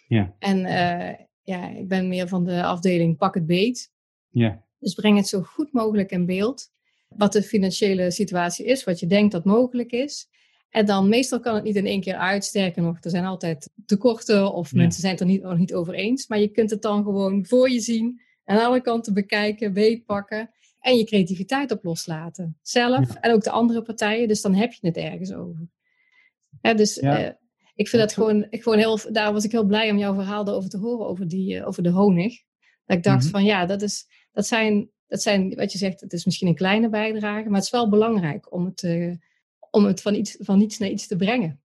[0.08, 0.34] Ja.
[0.38, 3.92] En uh, ja, ik ben meer van de afdeling pak het beet.
[4.28, 4.64] Ja.
[4.78, 6.70] Dus breng het zo goed mogelijk in beeld.
[7.08, 10.28] Wat de financiële situatie is, wat je denkt dat mogelijk is.
[10.72, 12.44] En dan meestal kan het niet in één keer uit.
[12.44, 14.76] Sterker nog, er zijn altijd tekorten of ja.
[14.76, 16.26] mensen zijn het er niet, niet over eens.
[16.26, 18.20] Maar je kunt het dan gewoon voor je zien.
[18.44, 20.50] Aan alle kanten bekijken, beetpakken.
[20.80, 22.58] En je creativiteit op loslaten.
[22.62, 23.20] Zelf ja.
[23.20, 24.28] en ook de andere partijen.
[24.28, 25.68] Dus dan heb je het ergens over.
[26.60, 26.98] Ja, dus.
[26.98, 27.28] Uh,
[27.74, 28.98] ik vind dat gewoon, ik gewoon heel...
[29.12, 31.82] Daar was ik heel blij om jouw verhaal erover te horen over, die, uh, over
[31.82, 32.42] de honig.
[32.84, 33.30] Dat ik dacht mm-hmm.
[33.30, 36.54] van ja, dat is, dat zijn, dat zijn, wat je zegt, het is misschien een
[36.54, 39.14] kleine bijdrage, maar het is wel belangrijk om het, uh,
[39.72, 41.60] om het van, iets, van iets naar iets te brengen.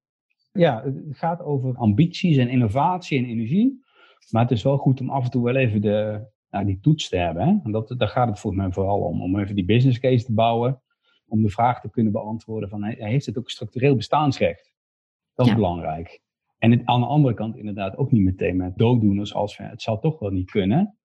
[0.52, 3.86] Ja, het gaat over ambities en innovatie en energie.
[4.30, 7.10] Maar het is wel goed om af en toe wel even de, nou, die toets
[7.10, 7.48] te hebben.
[7.48, 7.56] Hè?
[7.64, 9.22] En dat, daar gaat het volgens mij vooral om.
[9.22, 10.82] Om even die business case te bouwen.
[11.28, 14.74] Om de vraag te kunnen beantwoorden van, heeft het ook structureel bestaansrecht?
[15.34, 16.22] Dat is belangrijk.
[16.58, 20.00] En het, aan de andere kant inderdaad ook niet meteen met dooddoeners als het zal
[20.00, 20.98] toch wel niet kunnen.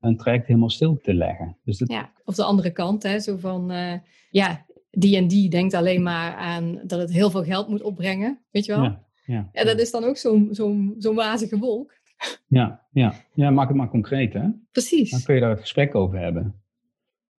[0.00, 1.58] Een traject helemaal stil te leggen.
[1.64, 1.88] Dus dat...
[1.88, 3.94] Ja, of de andere kant, hè, zo van, uh,
[4.30, 8.38] ja, die en die denkt alleen maar aan dat het heel veel geld moet opbrengen,
[8.50, 8.82] weet je wel?
[8.82, 11.98] Ja, ja, ja dat is dan ook zo'n zo'n zo'n wazige wolk.
[12.46, 13.14] Ja, ja.
[13.34, 14.48] ja, maak het maar concreet, hè?
[14.72, 15.10] Precies.
[15.10, 16.54] Dan kun je daar het gesprek over hebben.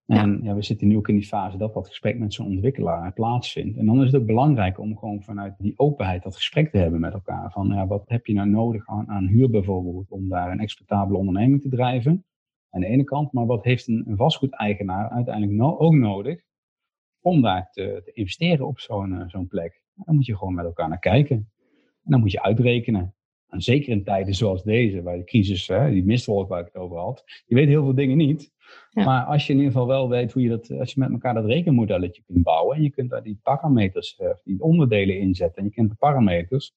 [0.07, 0.55] En ja.
[0.55, 3.79] we zitten nu ook in die fase dat dat gesprek met zo'n ontwikkelaar plaatsvindt.
[3.79, 7.01] En dan is het ook belangrijk om gewoon vanuit die openheid dat gesprek te hebben
[7.01, 7.51] met elkaar.
[7.53, 11.19] Van ja, wat heb je nou nodig aan, aan huur bijvoorbeeld om daar een exploitabele
[11.19, 12.25] onderneming te drijven?
[12.71, 16.41] Aan de ene kant, maar wat heeft een, een vastgoedeigenaar uiteindelijk ook nodig
[17.21, 19.83] om daar te, te investeren op zo'n zo'n plek?
[19.95, 21.37] Dan moet je gewoon met elkaar naar kijken.
[22.05, 23.15] En dan moet je uitrekenen.
[23.49, 26.83] En zeker in tijden zoals deze, waar de crisis, hè, die mistwolk waar ik het
[26.83, 28.53] over had, je weet heel veel dingen niet.
[28.93, 31.35] Maar als je in ieder geval wel weet hoe je dat, als je met elkaar
[31.35, 35.65] dat rekenmodelletje kunt bouwen en je kunt daar die parameters, uh, die onderdelen inzetten en
[35.65, 36.75] je kent de parameters,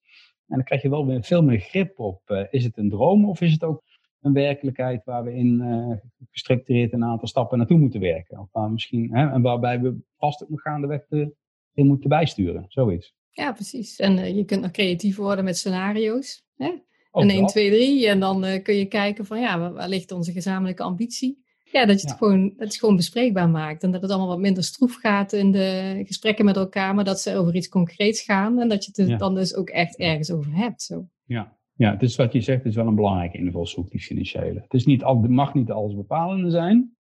[0.47, 3.29] en dan krijg je wel weer veel meer grip op, uh, is het een droom
[3.29, 3.83] of is het ook
[4.21, 5.95] een werkelijkheid waar we in uh,
[6.31, 8.39] gestructureerd een aantal stappen naartoe moeten werken.
[8.39, 11.35] Of waar misschien, hè, en waarbij we vast op gaandeweg de,
[11.73, 13.13] in moeten bijsturen, zoiets.
[13.29, 13.95] Ja, precies.
[13.95, 16.43] En je kunt nog creatief worden met scenario's.
[16.55, 16.71] Hè?
[17.11, 18.07] en 1, 2, 3.
[18.07, 21.41] En dan kun je kijken van ja, waar ligt onze gezamenlijke ambitie?
[21.71, 23.83] Ja, dat je het, gewoon, dat het gewoon bespreekbaar maakt.
[23.83, 27.19] En dat het allemaal wat minder stroef gaat in de gesprekken met elkaar, maar dat
[27.19, 28.59] ze over iets concreets gaan.
[28.59, 30.81] En dat je het dan dus ook echt ergens over hebt.
[30.81, 31.07] Zo.
[31.25, 31.57] Ja.
[31.73, 34.59] ja, het is wat je zegt, het is wel een belangrijke invalshoek, die financiële.
[34.61, 36.95] Het, is niet, het mag niet alles bepalende zijn,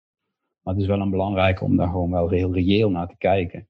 [0.62, 3.68] maar het is wel een belangrijke om daar gewoon wel heel reëel naar te kijken.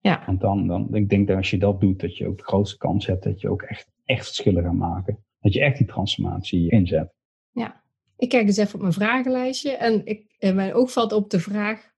[0.00, 0.22] Ja.
[0.26, 2.76] Want dan, dan ik denk dat als je dat doet, dat je ook de grootste
[2.76, 5.24] kans hebt dat je ook echt, echt verschillen gaat maken.
[5.40, 7.12] Dat je echt die transformatie inzet.
[7.50, 7.82] Ja,
[8.16, 11.40] ik kijk eens even op mijn vragenlijstje en, ik, en mijn oog valt op de
[11.40, 11.92] vraag: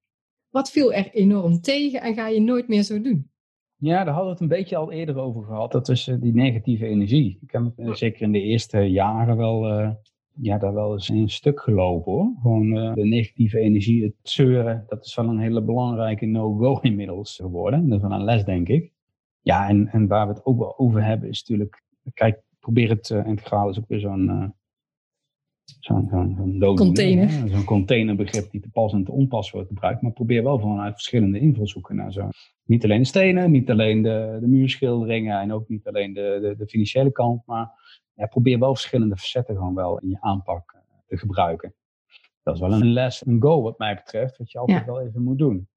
[0.50, 3.30] wat viel er enorm tegen en ga je nooit meer zo doen?
[3.76, 5.72] Ja, daar hadden we het een beetje al eerder over gehad.
[5.72, 7.38] Dat is die negatieve energie.
[7.42, 9.90] Ik heb uh, zeker in de eerste jaren wel, uh,
[10.42, 12.32] ja, daar wel eens een stuk gelopen hoor.
[12.42, 17.36] Gewoon uh, de negatieve energie, het zeuren, dat is wel een hele belangrijke no-go inmiddels
[17.36, 17.88] geworden.
[17.88, 18.92] Dat is wel een les, denk ik.
[19.40, 21.82] Ja, en, en waar we het ook wel over hebben is natuurlijk,
[22.14, 24.54] kijk, probeer het integraal is ook weer zo'n
[25.80, 27.30] zo'n zo container.
[27.48, 30.02] Zo'n containerbegrip die te pas en te onpas wordt gebruikt.
[30.02, 32.28] Maar probeer wel vanuit verschillende invalshoeken naar zo.
[32.64, 36.54] Niet alleen de stenen, niet alleen de, de muurschilderingen en ook niet alleen de, de,
[36.56, 37.46] de financiële kant.
[37.46, 37.70] Maar
[38.20, 41.74] ja, probeer wel verschillende facetten gewoon wel in je aanpak eh, te gebruiken.
[42.42, 45.22] Dat is wel een les, een go wat mij betreft, wat je altijd wel even
[45.22, 45.68] moet doen.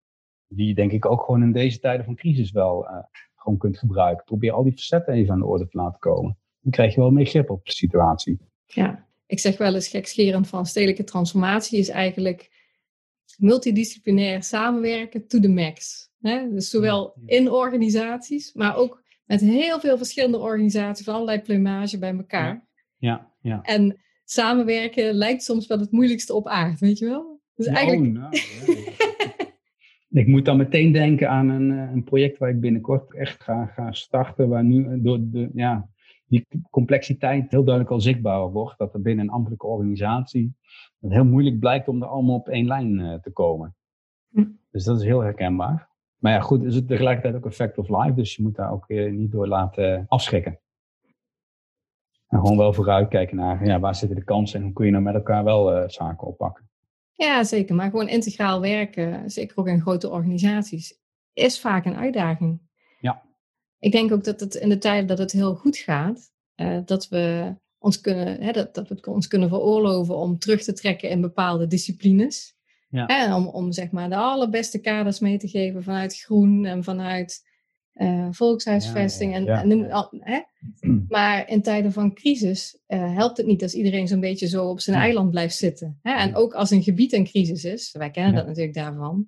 [0.47, 2.97] Die denk ik ook gewoon in deze tijden van crisis wel uh,
[3.35, 4.25] gewoon kunt gebruiken.
[4.25, 6.37] Probeer al die facetten even aan de orde te laten komen.
[6.59, 8.39] Dan krijg je wel meer grip op de situatie.
[8.65, 12.51] Ja, ik zeg wel eens gekscherend van stedelijke transformatie is eigenlijk
[13.37, 16.09] multidisciplinair samenwerken to the max.
[16.19, 16.49] Hè?
[16.49, 22.15] Dus zowel in organisaties, maar ook met heel veel verschillende organisaties van allerlei plumage bij
[22.15, 22.67] elkaar.
[22.97, 23.61] Ja, ja.
[23.61, 27.41] En samenwerken lijkt soms wel het moeilijkste op aard, weet je wel?
[27.55, 28.13] Dus eigenlijk...
[28.13, 28.37] nou,
[30.21, 33.65] ik moet dan meteen denken aan een, eh, een project waar ik binnenkort echt ga,
[33.65, 35.89] ga starten, waar nu door de, ja,
[36.25, 38.77] die complexiteit heel duidelijk al zichtbaar wordt.
[38.77, 40.55] Dat er binnen een ambtelijke organisatie
[41.03, 43.75] het heel moeilijk blijkt om er allemaal op één lijn uh, te komen.
[44.29, 44.45] Hm.
[44.71, 45.89] Dus dat is heel herkenbaar.
[46.23, 48.13] Maar ja, goed, is het tegelijkertijd ook een fact of life.
[48.13, 50.59] Dus je moet daar ook uh, niet door laten afschrikken.
[52.27, 55.03] En gewoon wel vooruitkijken naar ja, waar zitten de kansen en hoe kun je nou
[55.03, 56.69] met elkaar wel uh, zaken oppakken.
[57.11, 57.75] Ja, zeker.
[57.75, 60.99] Maar gewoon integraal werken, zeker ook in grote organisaties,
[61.33, 62.61] is vaak een uitdaging.
[62.99, 63.21] Ja
[63.83, 67.07] ik denk ook dat het in de tijden dat het heel goed gaat, uh, dat
[67.07, 71.21] we ons kunnen, hè, dat, dat we ons kunnen veroorloven om terug te trekken in
[71.21, 72.52] bepaalde disciplines.
[72.93, 73.07] Ja.
[73.07, 77.45] En om, om zeg maar de allerbeste kaders mee te geven vanuit groen en vanuit
[77.95, 79.33] uh, volkshuisvesting.
[79.33, 79.89] en, en
[80.19, 80.41] hè?
[81.07, 84.79] Maar in tijden van crisis uh, helpt het niet als iedereen zo'n beetje zo op
[84.79, 85.99] zijn eiland blijft zitten.
[86.01, 86.13] Hè?
[86.13, 89.27] En ook als een gebied een crisis is, wij kennen dat natuurlijk daarvan,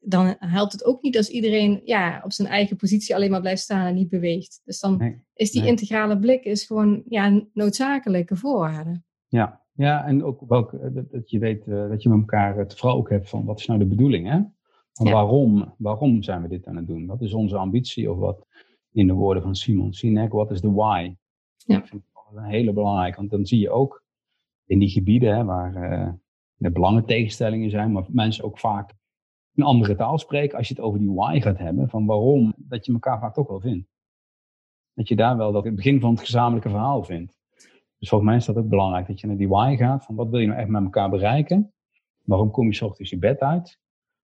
[0.00, 3.62] dan helpt het ook niet als iedereen ja, op zijn eigen positie alleen maar blijft
[3.62, 4.60] staan en niet beweegt.
[4.64, 9.02] Dus dan is die integrale blik is gewoon ja, een noodzakelijke voorwaarde.
[9.28, 12.56] Ja, ja en ook welk, eh, dat, dat je weet uh, dat je met elkaar
[12.56, 14.40] het vooral ook hebt van wat is nou de bedoeling, hè?
[14.92, 17.06] Van waarom, waarom zijn we dit aan het doen?
[17.06, 18.10] Wat is onze ambitie?
[18.10, 18.46] Of wat,
[18.92, 21.14] in de woorden van Simon Sinek, wat is de why?
[21.56, 21.78] Ja.
[21.78, 24.04] Dat vind ik een hele belangrijke, want dan zie je ook
[24.64, 26.12] in die gebieden hè, waar, uh,
[26.58, 28.94] er belangentegenstellingen zijn, maar mensen ook vaak
[29.54, 32.86] een andere taal spreken als je het over die why gaat hebben, van waarom, dat
[32.86, 33.88] je elkaar vaak toch wel vindt.
[34.94, 37.38] Dat je daar wel dat het begin van het gezamenlijke verhaal vindt.
[38.00, 40.28] Dus volgens mij is dat ook belangrijk, dat je naar die why gaat, van wat
[40.28, 41.72] wil je nou echt met elkaar bereiken?
[42.24, 43.78] Waarom kom je s ochtends je bed uit?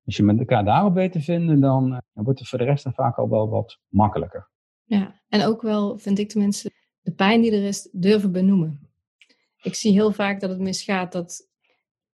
[0.05, 2.65] Als je met elkaar daarop weet te vinden, dan, eh, dan wordt het voor de
[2.65, 4.51] rest dan vaak al wel wat makkelijker.
[4.85, 8.89] Ja, en ook wel, vind ik tenminste, de pijn die er is, durven benoemen.
[9.63, 11.49] Ik zie heel vaak dat het misgaat dat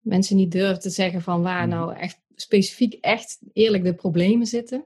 [0.00, 1.76] mensen niet durven te zeggen van waar mhm.
[1.76, 4.84] nou echt specifiek echt eerlijk de problemen zitten.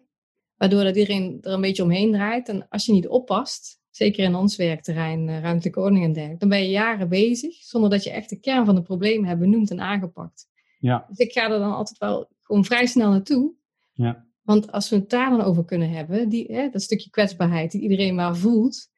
[0.56, 2.48] Waardoor dat iedereen er een beetje omheen draait.
[2.48, 6.58] En als je niet oppast, zeker in ons werkterrein, eh, ruimtelijke ordening en dergelijke, dan
[6.58, 9.70] ben je jaren bezig zonder dat je echt de kern van de problemen hebt benoemd
[9.70, 10.48] en aangepakt.
[10.78, 11.04] Ja.
[11.08, 13.52] Dus ik ga er dan altijd wel gewoon vrij snel naartoe.
[13.92, 14.26] Ja.
[14.42, 17.80] Want als we het daar dan over kunnen hebben, die, hè, dat stukje kwetsbaarheid die
[17.80, 18.90] iedereen maar voelt,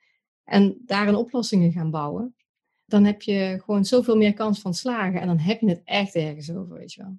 [0.44, 2.34] en daarin oplossingen gaan bouwen,
[2.84, 5.20] dan heb je gewoon zoveel meer kans van slagen.
[5.20, 7.18] En dan heb je het echt ergens over, weet je wel.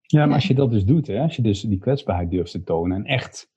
[0.00, 2.62] Ja, maar als je dat dus doet, hè, als je dus die kwetsbaarheid durft te
[2.62, 3.50] tonen en echt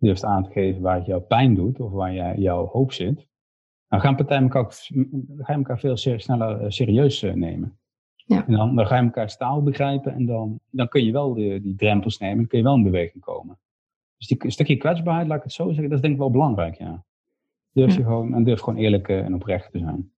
[0.00, 3.28] durft aan te geven waar het jou pijn doet of waar je, jouw hoop zit,
[3.88, 7.78] dan gaan partijen elkaar, ook, dan ga je elkaar veel sneller eh, serieus eh, nemen.
[8.14, 8.46] Ja.
[8.46, 11.60] En dan, dan ga je elkaar taal begrijpen en dan, dan kun je wel de,
[11.62, 13.58] die drempels nemen en kun je wel in beweging komen.
[14.16, 16.74] Dus die stukje kwetsbaarheid, laat ik het zo zeggen, dat is denk ik wel belangrijk,
[16.74, 17.04] ja.
[17.72, 20.12] Durf je gewoon, en durf gewoon eerlijk eh, en oprecht te zijn.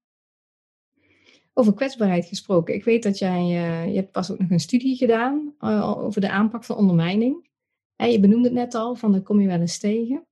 [1.55, 2.75] Over kwetsbaarheid gesproken.
[2.75, 3.47] Ik weet dat jij,
[3.89, 5.55] je hebt pas ook nog een studie gedaan
[5.99, 7.51] over de aanpak van ondermijning.
[8.11, 10.27] Je benoemde het net al, van daar kom je wel eens tegen.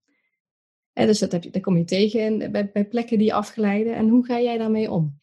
[0.92, 3.94] En dus dat heb je, daar kom je tegen bij, bij plekken die afgeleiden.
[3.94, 5.20] En hoe ga jij daarmee om?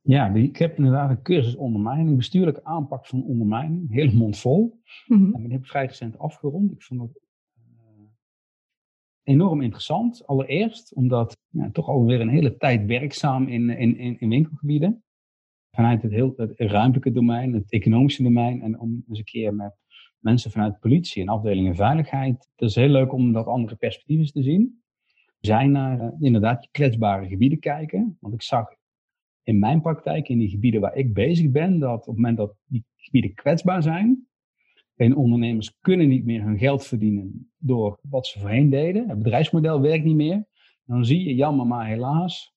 [0.00, 4.80] Ja, ik heb inderdaad een cursus ondermijning, bestuurlijke aanpak van ondermijning, hele mond vol.
[5.06, 5.34] Mm -hmm.
[5.34, 6.72] En die heb ik vrij recent afgerond.
[6.72, 7.20] Ik vond het
[7.56, 8.04] uh,
[9.22, 10.26] enorm interessant.
[10.26, 15.02] Allereerst omdat ja, toch alweer een hele tijd werkzaam in, in, in, in winkelgebieden.
[15.70, 18.62] Vanuit het, heel, het ruimtelijke domein, het economische domein.
[18.62, 19.74] En om eens een keer met
[20.20, 22.48] mensen vanuit politie en afdelingen veiligheid.
[22.56, 24.82] Het is heel leuk om dat andere perspectieven te zien.
[25.40, 28.16] Zijn naar uh, inderdaad kwetsbare gebieden kijken.
[28.20, 28.66] Want ik zag
[29.42, 32.54] in mijn praktijk, in die gebieden waar ik bezig ben, dat op het moment dat
[32.66, 34.28] die gebieden kwetsbaar zijn,
[34.96, 39.80] en ondernemers kunnen niet meer hun geld verdienen door wat ze voorheen deden, het bedrijfsmodel
[39.80, 40.44] werkt niet meer,
[40.84, 42.54] dan zie je jammer maar helaas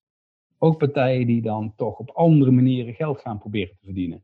[0.58, 4.24] ook partijen die dan toch op andere manieren geld gaan proberen te verdienen.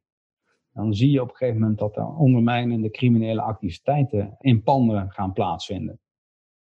[0.80, 5.34] Dan zie je op een gegeven moment dat er ondermijnende criminele activiteiten in panden gaan
[5.34, 6.00] plaatsvinden.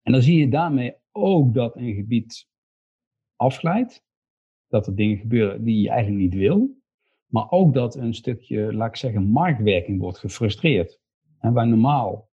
[0.02, 2.48] En dan zie je daarmee ook dat een gebied
[3.36, 4.04] afglijdt,
[4.68, 6.76] dat er dingen gebeuren die je eigenlijk niet wil.
[7.26, 11.00] Maar ook dat een stukje, laat ik zeggen, marktwerking wordt gefrustreerd.
[11.38, 12.30] En waar normaal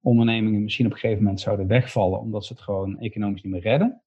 [0.00, 3.62] ondernemingen misschien op een gegeven moment zouden wegvallen omdat ze het gewoon economisch niet meer
[3.62, 4.02] redden,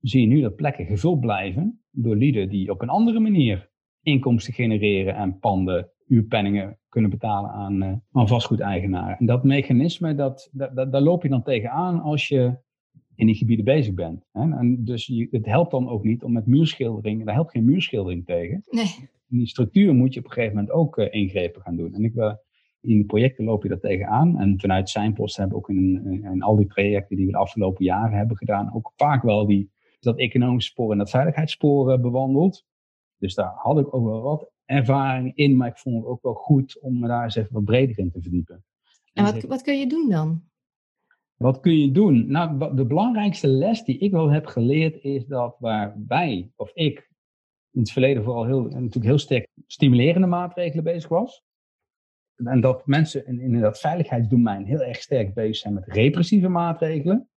[0.00, 3.70] zie je nu dat plekken gevuld blijven door lieden die op een andere manier
[4.02, 9.18] inkomsten genereren en panden, uurpenningen kunnen betalen aan, uh, aan vastgoedeigenaren.
[9.18, 12.56] En dat mechanisme, dat, dat, dat, daar loop je dan tegenaan als je
[13.14, 14.24] in die gebieden bezig bent.
[14.32, 14.40] Hè?
[14.40, 18.24] En dus je, het helpt dan ook niet om met muurschildering, daar helpt geen muurschildering
[18.24, 18.62] tegen.
[18.70, 19.10] Nee.
[19.28, 21.94] In die structuur moet je op een gegeven moment ook uh, ingrepen gaan doen.
[21.94, 22.34] En ik, uh,
[22.80, 24.38] in die projecten loop je daar tegenaan.
[24.38, 27.38] En vanuit zijn post hebben we ook in, in, al die trajecten die we de
[27.38, 32.64] afgelopen jaren hebben gedaan, ook vaak wel die, dat economische spoor en dat veiligheidsspoor bewandeld.
[33.18, 36.34] Dus daar had ik ook wel wat ervaring in, maar ik vond het ook wel
[36.34, 38.64] goed om me daar eens even wat breder in te verdiepen.
[39.12, 40.42] En wat, wat kun je doen dan?
[41.36, 42.30] Wat kun je doen?
[42.30, 47.10] Nou, de belangrijkste les die ik wel heb geleerd is dat waar wij, of ik,
[47.70, 51.42] in het verleden vooral heel, natuurlijk heel sterk stimulerende maatregelen bezig was.
[52.36, 57.28] En dat mensen in, in dat veiligheidsdomein heel erg sterk bezig zijn met repressieve maatregelen.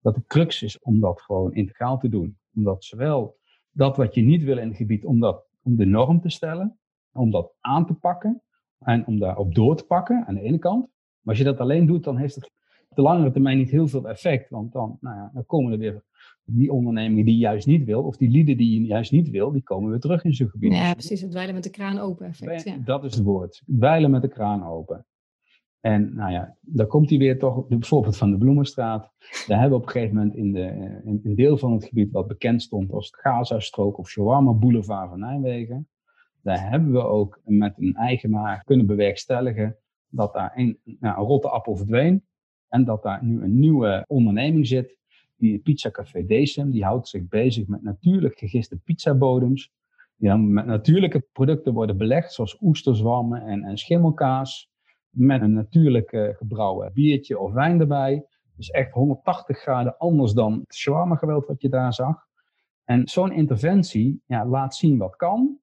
[0.00, 2.38] Dat de crux is om dat gewoon integraal te doen.
[2.54, 3.38] Omdat zowel
[3.70, 6.78] dat wat je niet wil in het gebied, om, dat, om de norm te stellen,
[7.12, 8.42] om dat aan te pakken
[8.78, 10.80] en om daarop door te pakken aan de ene kant.
[11.20, 12.44] Maar als je dat alleen doet, dan heeft het
[12.88, 14.50] op de langere termijn niet heel veel effect.
[14.50, 16.04] Want dan, nou ja, dan komen er weer
[16.44, 19.52] die ondernemingen die je juist niet wil, of die lieden die je juist niet wil,
[19.52, 20.72] die komen weer terug in zo'n gebied.
[20.72, 21.20] Ja, precies.
[21.20, 22.64] Het dweilen met de kraan open effect.
[22.64, 22.76] Ja.
[22.84, 23.62] Dat is het woord.
[23.76, 25.06] Dweilen met de kraan open.
[25.80, 29.10] En nou ja, daar komt hij weer toch, bijvoorbeeld van de Bloemenstraat.
[29.46, 32.12] Daar hebben we op een gegeven moment in, de, in een deel van het gebied
[32.12, 35.88] wat bekend stond als de Gaza-strook of Shawarma Boulevard van Nijmegen.
[36.42, 39.76] Daar hebben we ook met een eigenaar kunnen bewerkstelligen
[40.08, 42.24] dat daar een, nou, rotte appel verdween.
[42.68, 44.96] En dat daar nu een nieuwe onderneming zit,
[45.36, 49.72] die Pizza Café Decem, die houdt zich bezig met natuurlijk gegiste pizzabodems.
[50.16, 54.70] Die dan met natuurlijke producten worden belegd, zoals oesterzwammen en, en schimmelkaas.
[55.10, 58.26] Met een natuurlijke gebrouwen biertje of wijn erbij.
[58.56, 62.26] Dus echt 180 graden anders dan het shawarma geweld wat je daar zag.
[62.84, 65.58] En zo'n interventie ja, laat zien wat kan.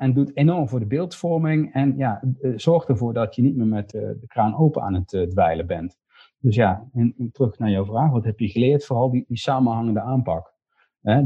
[0.00, 1.72] En doet enorm voor de beeldvorming.
[1.72, 2.22] En ja,
[2.56, 5.98] zorgt ervoor dat je niet meer met de kraan open aan het dweilen bent.
[6.38, 8.10] Dus ja, en, terug naar jouw vraag.
[8.10, 8.84] Wat heb je geleerd?
[8.84, 10.54] Vooral die, die samenhangende aanpak.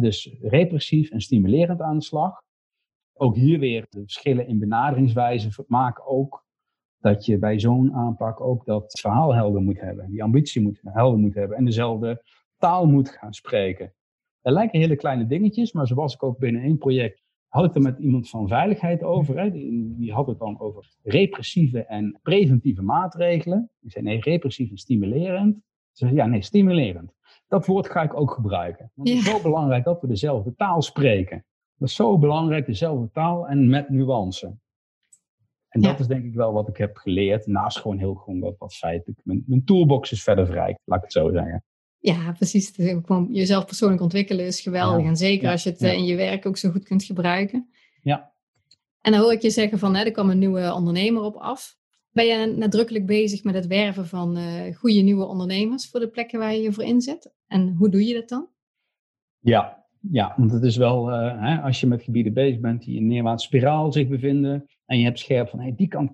[0.00, 2.42] dus repressief en stimulerend aan de slag.
[3.12, 6.44] Ook hier weer de verschillen in benaderingswijze maken ook
[6.98, 10.10] dat je bij zo'n aanpak ook dat verhaal helder moet hebben.
[10.10, 11.56] Die ambitie moet, helder moet hebben.
[11.56, 12.22] En dezelfde
[12.56, 13.94] taal moet gaan spreken.
[14.40, 17.23] Er lijken hele kleine dingetjes, maar zoals ik ook binnen één project
[17.54, 19.38] had ik er met iemand van veiligheid over.
[19.38, 19.50] Hè.
[19.50, 23.70] Die, die, had het dan over repressieve en preventieve maatregelen.
[23.80, 25.54] Die zei nee, repressief en stimulerend.
[25.92, 27.12] Ze zei ja, nee, stimulerend.
[27.48, 28.90] Dat woord ga ik ook gebruiken.
[28.94, 31.44] Want het is zo belangrijk dat we dezelfde taal spreken.
[31.76, 34.56] Dat is zo belangrijk, dezelfde taal en met nuance.
[35.68, 37.46] En dat is denk ik wel wat ik heb geleerd.
[37.46, 38.80] Naast gewoon heel gewoon wat.
[39.22, 41.64] Mijn, mijn toolbox is verder vrij, laat ik het zo zeggen.
[42.04, 42.72] Ja, precies.
[42.76, 45.06] Gewoon jezelf persoonlijk ontwikkelen is geweldig.
[45.06, 47.68] En zeker als je het in je werk ook zo goed kunt gebruiken.
[48.02, 48.32] Ja.
[49.00, 51.76] En dan hoor ik je zeggen van, hè, er kwam een nieuwe ondernemer op af.
[52.10, 56.38] Ben je nadrukkelijk bezig met het werven van uh, goede nieuwe ondernemers voor de plekken
[56.38, 57.34] waar je je voor inzet?
[57.46, 58.48] En hoe doe je dat dan?
[59.38, 62.96] Ja, ja want het is wel, uh, hè, als je met gebieden bezig bent die
[62.96, 64.66] in een neerwaartse spiraal zich bevinden.
[64.86, 66.12] En je hebt scherp van, hey, die kant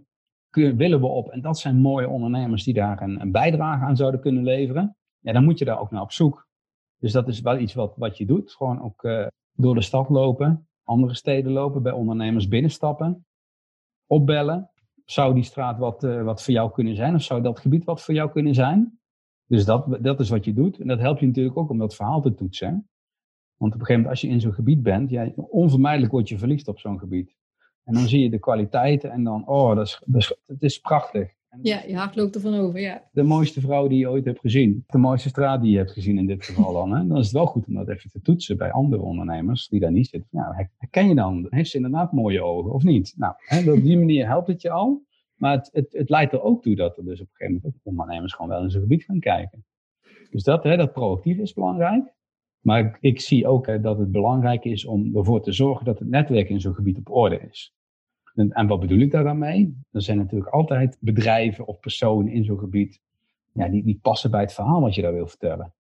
[0.51, 1.29] willen we op.
[1.29, 5.33] En dat zijn mooie ondernemers die daar een, een bijdrage aan zouden kunnen leveren ja,
[5.33, 6.49] dan moet je daar ook naar op zoek.
[6.99, 8.53] Dus dat is wel iets wat, wat je doet.
[8.53, 13.27] Gewoon ook uh, door de stad lopen, andere steden lopen, bij ondernemers binnenstappen,
[14.07, 14.71] opbellen.
[15.05, 17.15] Zou die straat wat, uh, wat voor jou kunnen zijn?
[17.15, 19.01] Of zou dat gebied wat voor jou kunnen zijn?
[19.47, 20.79] Dus dat, dat is wat je doet.
[20.79, 22.89] En dat helpt je natuurlijk ook om dat verhaal te toetsen.
[23.57, 26.39] Want op een gegeven moment, als je in zo'n gebied bent, ja, onvermijdelijk word je
[26.39, 27.35] verliefd op zo'n gebied.
[27.85, 30.79] En dan zie je de kwaliteiten en dan, oh, dat is, dat is, het is
[30.79, 31.35] prachtig.
[31.63, 33.09] Ja, je hart loopt ervan over, ja.
[33.13, 34.85] De mooiste vrouw die je ooit hebt gezien.
[34.87, 36.93] De mooiste straat die je hebt gezien in dit geval dan.
[36.93, 37.07] Hè?
[37.07, 39.93] Dan is het wel goed om dat even te toetsen bij andere ondernemers die daar
[39.93, 40.29] niet zitten.
[40.31, 41.47] Nou, herken je dan?
[41.49, 43.15] Heeft ze inderdaad mooie ogen of niet?
[43.17, 45.03] Nou, hè, op die manier helpt het je al.
[45.35, 47.81] Maar het, het, het, leidt er ook toe dat er dus op een gegeven moment
[47.83, 49.65] ondernemers gewoon wel in zijn gebied gaan kijken.
[50.31, 52.15] Dus dat, hè, dat proactief is belangrijk.
[52.61, 55.99] Maar ik, ik zie ook hè, dat het belangrijk is om ervoor te zorgen dat
[55.99, 57.75] het netwerk in zo'n gebied op orde is.
[58.35, 59.83] En, wat bedoel ik daar dan mee?
[59.93, 63.01] Er zijn natuurlijk altijd bedrijven of personen in zo'n gebied
[63.53, 65.73] ja, die, die passen bij het verhaal wat je daar wil vertellen.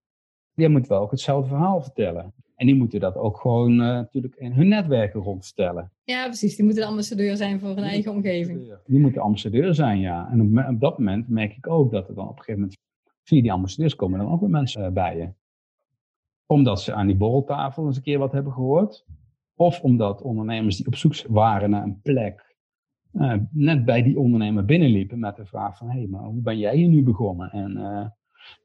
[0.55, 2.33] Die moeten wel ook hetzelfde verhaal vertellen.
[2.61, 5.93] En die moeten dat ook gewoon uh, natuurlijk in hun netwerken rondstellen.
[6.05, 6.57] Ja, precies.
[6.57, 8.77] Die moeten de ambassadeur zijn voor hun eigen omgeving.
[8.87, 10.29] Die moeten ambassadeur zijn, ja.
[10.31, 12.79] En op, op, dat moment merk ik ook dat er dan op een gegeven moment
[13.23, 15.29] via die ambassadeurs komen dan ook weer mensen eh, bij je.
[16.47, 19.05] Omdat ze aan die borreltafel eens een keer wat hebben gehoord.
[19.61, 22.57] Of omdat ondernemers die op zoek waren naar een plek,
[23.13, 26.59] uh, net bij die ondernemer binnenliepen met de vraag van, hé, hey, maar hoe ben
[26.59, 27.51] jij hier nu begonnen?
[27.51, 27.73] En,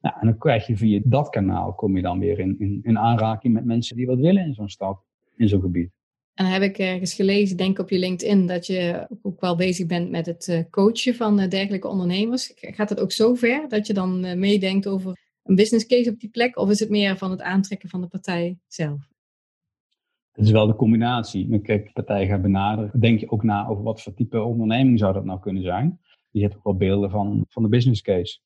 [0.01, 2.97] nou, en dan krijg je via dat kanaal, kom je dan weer in, in, in
[2.97, 5.03] aanraking met mensen die wat willen in zo'n stad,
[5.35, 5.91] in zo'n gebied.
[6.33, 9.87] En dan heb ik ergens gelezen, denk op je LinkedIn, dat je ook wel bezig
[9.87, 12.53] bent met het eh, coachen van dergelijke ondernemers.
[12.55, 16.29] Gaat het ook zo ver dat je dan meedenkt over een business case op die
[16.29, 16.57] plek?
[16.57, 19.13] Of is het meer van het aantrekken van de partij zelf?
[20.35, 21.59] Het is wel de combinatie.
[21.59, 22.99] Kijk, partij gaat benaderen.
[22.99, 25.99] Denk je ook na over wat voor type onderneming zou dat nou kunnen zijn.
[26.29, 28.39] Je hebt ook wel beelden van, van de business case.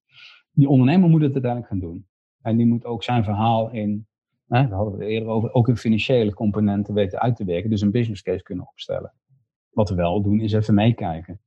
[0.51, 2.05] Die ondernemer moet het uiteindelijk gaan doen.
[2.41, 4.07] En die moet ook zijn verhaal in,
[4.47, 7.69] hè, daar hadden we het eerder over, ook in financiële componenten weten uit te werken.
[7.69, 9.13] Dus een business case kunnen opstellen.
[9.69, 11.39] Wat we wel doen is even meekijken.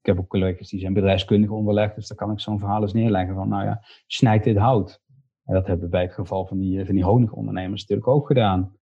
[0.00, 2.92] Ik heb ook collega's die zijn bedrijfskundig onderlegd, dus daar kan ik zo'n verhaal eens
[2.92, 5.02] neerleggen van, nou ja, snijd dit hout.
[5.44, 8.77] En dat hebben we bij het geval van die, van die honigondernemers natuurlijk ook gedaan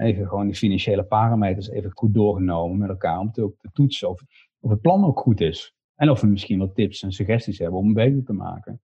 [0.00, 3.18] even gewoon die financiële parameters even goed doorgenomen met elkaar.
[3.18, 4.22] Om te, te toetsen of,
[4.60, 5.74] of het plan ook goed is.
[5.94, 8.80] En of we misschien wat tips en suggesties hebben om hem beter te maken.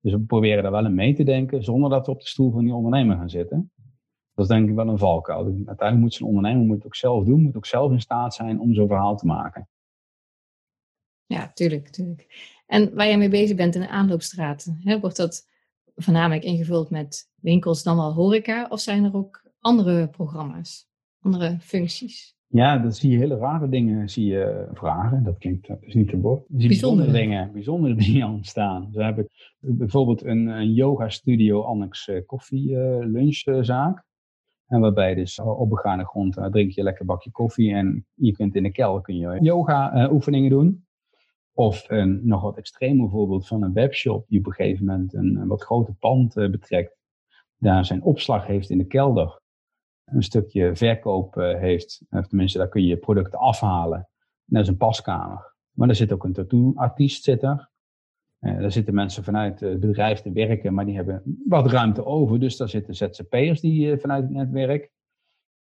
[0.00, 2.50] Dus we proberen daar wel in mee te denken, zonder dat we op de stoel
[2.50, 3.70] van die ondernemer gaan zitten.
[4.34, 5.44] Dat is denk ik wel een valkuil.
[5.44, 8.60] Uiteindelijk moet zo'n ondernemer moet het ook zelf doen, moet ook zelf in staat zijn
[8.60, 9.68] om zo'n verhaal te maken.
[11.26, 12.26] Ja, tuurlijk, tuurlijk.
[12.66, 15.48] En waar jij mee bezig bent in de aanloopstraten, wordt dat
[15.94, 18.66] voornamelijk ingevuld met winkels dan wel horeca?
[18.68, 20.88] Of zijn er ook andere programma's,
[21.20, 22.36] andere functies?
[22.48, 25.22] Ja, dan zie je hele rare dingen zie je vragen.
[25.22, 28.88] Dat klinkt dat is niet te zie bijzondere dingen, bijzondere dingen ontstaan.
[28.92, 29.28] Ze hebben
[29.58, 34.04] bijvoorbeeld een, een yoga studio annex uh, koffie uh, lunchzaak.
[34.66, 38.54] En waarbij dus op begane grond uh, drink je lekker bakje koffie en je kunt
[38.54, 40.86] in de kelder kun je yoga oefeningen doen.
[41.52, 45.36] Of een nog wat extremer voorbeeld van een webshop die op een gegeven moment een,
[45.36, 46.96] een wat groter pand betrekt.
[47.58, 49.40] Daar zijn opslag heeft in de kelder
[50.06, 52.02] een stukje verkoop eh, heeft.
[52.10, 53.98] Of tenminste, daar kun je je producten afhalen.
[53.98, 55.54] En dat is een paskamer.
[55.70, 57.70] Maar er zit ook een tattoo-artiest zit er.
[58.40, 62.40] Uh, daar zitten mensen vanuit het bedrijf te werken, maar die hebben wat ruimte over.
[62.40, 64.90] Dus daar zitten ZZP'ers die uh, vanuit het netwerk.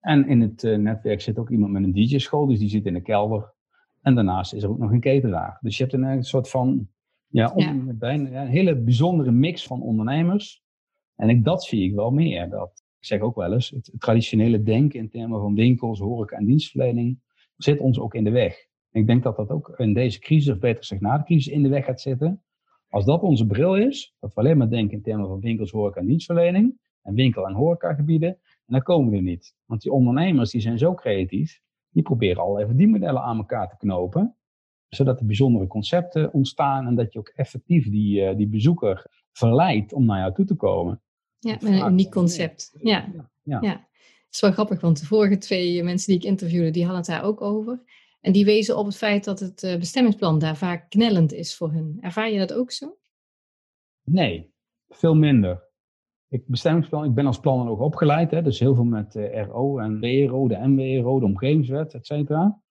[0.00, 3.00] En in het netwerk zit ook iemand met een DJ-school, dus die zit in de
[3.00, 3.54] kelder.
[4.00, 5.58] En daarnaast is er ook nog een cateraar.
[5.60, 6.88] Dus je hebt een, een soort van
[7.26, 10.62] ja, om, Bijna, een hele bijzondere mix van ondernemers.
[11.16, 12.48] En ik, dat zie ik wel meer.
[12.48, 16.44] Dat, ik zeg ook wel eens, het, traditionele denken in termen van winkels, horeca en
[16.44, 17.20] dienstverlening
[17.56, 18.66] zit ons ook in de weg.
[18.90, 21.62] Ik denk dat dat ook in deze crisis, of beter gezegd na de crisis, in
[21.62, 22.42] de weg gaat zitten.
[22.88, 26.00] Als dat onze bril is, dat we alleen maar denken in termen van winkels, horeca
[26.00, 29.54] en dienstverlening, en winkel- en horecagebieden, dan komen we er niet.
[29.64, 33.68] Want die ondernemers die zijn zo creatief, die proberen al even die modellen aan elkaar
[33.68, 34.36] te knopen,
[34.88, 39.92] zodat er bijzondere concepten ontstaan en dat je ook effectief die, uh, die bezoeker verleidt
[39.92, 41.02] om naar jou toe te komen.
[41.44, 42.74] Ja, met een uniek concept.
[42.80, 43.08] Ja.
[43.42, 43.58] Ja.
[43.60, 43.70] ja.
[43.70, 47.10] Het is wel grappig, want de vorige twee mensen die ik interviewde, die hadden het
[47.10, 47.82] daar ook over.
[48.20, 51.72] En die wezen op het feit dat het uh, bestemmingsplan daar vaak knellend is voor
[51.72, 51.98] hun.
[52.00, 52.96] Ervaar je dat ook zo?
[54.02, 54.52] Nee,
[54.88, 55.62] veel minder.
[56.28, 59.78] Ik, bestemmingsplan, ik ben als planner ook opgeleid, hè, dus heel veel met uh, RO
[59.78, 62.62] en WRO, de MWRO, de omgevingswet, et cetera.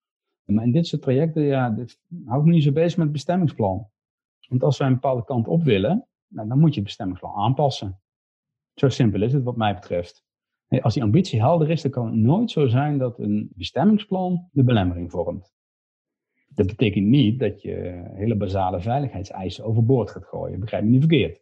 [0.43, 3.13] Maar in dit soort trajecten, ja, dit, hou ik me niet zo bezig met het
[3.13, 3.89] bestemmingsplan.
[4.47, 8.01] Want als wij een bepaalde kant op willen, nou, dan moet je het bestemmingsplan aanpassen.
[8.75, 10.23] Zo simpel is het wat mij betreft.
[10.81, 14.63] Als die ambitie helder is, dan kan het nooit zo zijn dat een bestemmingsplan de
[14.63, 15.53] belemmering vormt.
[16.47, 20.59] Dat betekent niet dat je hele basale veiligheidseisen overboord gaat gooien.
[20.59, 21.41] Begrijp me niet verkeerd.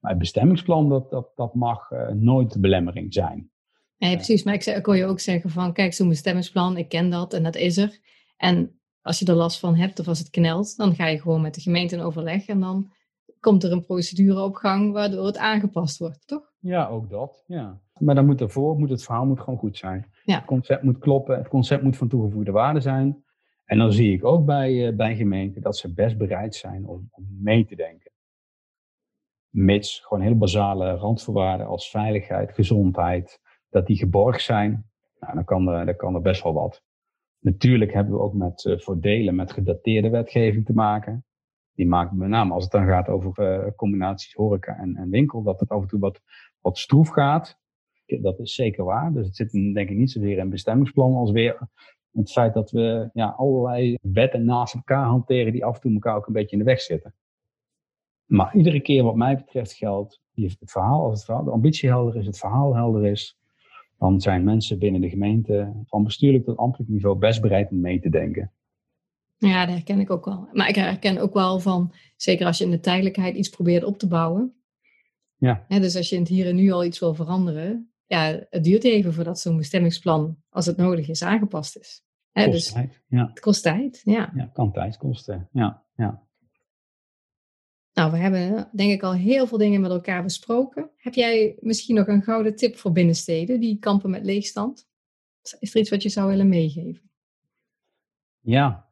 [0.00, 3.50] Maar het bestemmingsplan, dat, dat, dat mag uh, nooit de belemmering zijn.
[3.98, 4.42] Nee, precies.
[4.42, 7.42] Maar ik, ik kon je ook zeggen van, kijk, zo'n bestemmingsplan, ik ken dat en
[7.42, 7.98] dat is er.
[8.36, 11.40] En als je er last van hebt of als het knelt, dan ga je gewoon
[11.40, 12.92] met de gemeente in overleg en dan
[13.40, 16.53] komt er een procedure op gang waardoor het aangepast wordt, toch?
[16.64, 17.44] Ja, ook dat.
[17.46, 17.80] Ja.
[17.98, 20.10] Maar dan moet ervoor, moet het verhaal moet gewoon goed zijn.
[20.24, 20.34] Ja.
[20.36, 23.24] Het concept moet kloppen, het concept moet van toegevoegde waarde zijn.
[23.64, 27.08] En dan zie ik ook bij, uh, bij gemeenten dat ze best bereid zijn om,
[27.10, 28.12] om mee te denken.
[29.48, 34.90] Mits gewoon heel basale randvoorwaarden als veiligheid, gezondheid, dat die geborgd zijn.
[35.18, 36.82] Nou, dan kan er, dan kan er best wel wat.
[37.38, 41.24] Natuurlijk hebben we ook met uh, voordelen met gedateerde wetgeving te maken.
[41.74, 45.42] Die maakt met name als het dan gaat over uh, combinaties horeca en, en, winkel,
[45.42, 46.20] dat het af en toe wat,
[46.64, 47.58] wat stroef gaat.
[48.06, 49.12] Dat is zeker waar.
[49.12, 51.68] Dus het zit denk ik niet zozeer in bestemmingsplan als weer
[52.12, 56.16] het feit dat we ja, allerlei wetten naast elkaar hanteren die af en toe elkaar
[56.16, 57.14] ook een beetje in de weg zitten.
[58.24, 62.16] Maar iedere keer wat mij betreft geldt, het verhaal, als het verhaal, de ambitie helder
[62.16, 63.38] is, het verhaal helder is,
[63.98, 68.00] dan zijn mensen binnen de gemeente van bestuurlijk tot ambtelijk niveau best bereid om mee
[68.00, 68.52] te denken.
[69.36, 70.48] Ja, dat herken ik ook wel.
[70.52, 73.98] Maar ik herken ook wel van, zeker als je in de tijdelijkheid iets probeert op
[73.98, 74.54] te bouwen.
[75.44, 75.78] Ja.
[75.78, 78.84] Dus als je in het hier en nu al iets wil veranderen, ja, het duurt
[78.84, 82.02] even voordat zo'n bestemmingsplan, als het nodig is, aangepast is.
[82.30, 83.26] Hè, kost dus tijd, ja.
[83.26, 84.32] Het kost tijd, ja.
[84.34, 85.84] Ja, kan tijd kosten, ja.
[85.96, 86.22] ja.
[87.92, 90.90] Nou, we hebben denk ik al heel veel dingen met elkaar besproken.
[90.96, 94.88] Heb jij misschien nog een gouden tip voor binnensteden die kampen met leegstand?
[95.58, 97.10] Is er iets wat je zou willen meegeven?
[98.40, 98.88] Ja,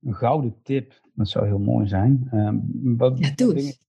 [0.00, 1.00] een gouden tip.
[1.14, 2.28] Dat zou heel mooi zijn.
[2.32, 2.50] Uh,
[2.96, 3.80] wat, ja, doe het.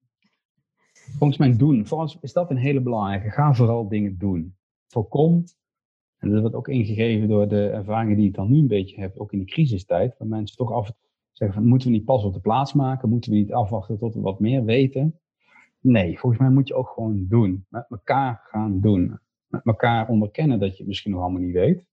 [1.18, 1.86] Volgens mij doen.
[1.86, 3.30] Volgens is dat een hele belangrijke.
[3.30, 4.56] Ga vooral dingen doen.
[4.88, 5.44] Voorkom,
[6.24, 9.18] en dat wordt ook ingegeven door de ervaringen die ik dan nu een beetje heb,
[9.18, 10.92] ook in de crisistijd, waar mensen toch af
[11.32, 13.10] zeggen van, moeten we niet pas op de plaats maken?
[13.10, 15.20] Moeten we niet afwachten tot we wat meer weten?
[15.80, 17.66] Nee, volgens mij moet je ook gewoon doen.
[17.70, 19.20] Met elkaar gaan doen.
[19.48, 21.86] Met elkaar onderkennen dat je het misschien nog allemaal niet weet.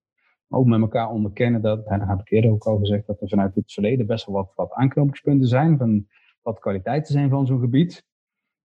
[0.47, 3.21] Maar ook met elkaar onderkennen dat, en daar heb ik eerder ook al gezegd, dat
[3.21, 6.07] er vanuit het verleden best wel wat, wat aanknopingspunten zijn, van
[6.43, 8.09] wat kwaliteiten zijn van zo'n gebied.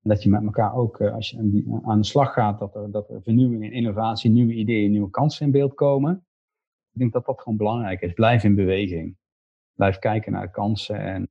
[0.06, 2.92] En dat je met elkaar ook, eh, als je aan de slag gaat, dat er,
[2.92, 6.26] dat er vernieuwing en innovatie, nieuwe ideeën, nieuwe kansen in beeld komen.
[6.92, 8.14] Ik denk dat dat gewoon belangrijk is.
[8.14, 9.18] Blijf in beweging.
[9.74, 11.30] Blijf kijken naar de kansen en,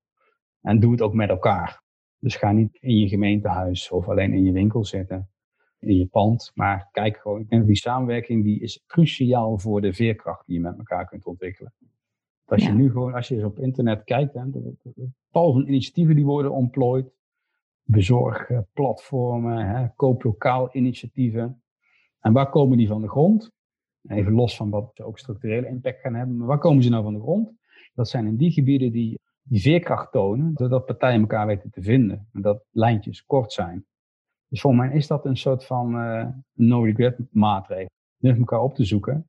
[0.61, 1.83] en doe het ook met elkaar.
[2.19, 5.31] Dus ga niet in je gemeentehuis of alleen in je winkel zitten,
[5.79, 6.51] in je pand.
[6.55, 10.63] Maar kijk gewoon, ik denk die samenwerking die is cruciaal voor de veerkracht die je
[10.63, 11.75] met elkaar kunt ontwikkelen.
[12.45, 14.75] als je nu gewoon, als je eens op internet kijkt, hè, de,
[15.31, 17.13] tal van initiatieven die worden ontplooid.
[17.85, 21.63] Bezorgplatformen, hè, kooplokaal initiatieven.
[22.21, 23.53] En waar komen die van de grond?
[24.09, 26.37] Even los van wat ze ook structurele impact gaan hebben.
[26.37, 27.53] Maar waar komen ze nou van de grond?
[27.95, 32.29] Dat zijn in die gebieden die, die veerkracht tonen, doordat partijen elkaar weten te vinden.
[32.33, 33.87] En dat lijntjes kort zijn.
[34.49, 37.91] Dus voor mij is dat een soort van uh, no-regret maatregel.
[38.17, 39.29] Durf elkaar op te zoeken.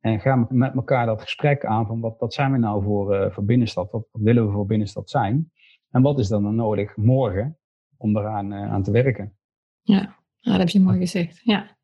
[0.00, 3.30] En ga met elkaar dat gesprek aan van wat, wat zijn we nou voor, uh,
[3.30, 3.90] voor binnenstad?
[3.90, 5.50] Wat, wat, willen we voor binnenstad zijn?
[5.90, 7.58] En wat is dan, dan nodig morgen
[8.02, 9.36] om daaraan uh, aan te werken?
[9.82, 11.40] Ja, dat heb je mooi gezegd.
[11.44, 11.76] Ja.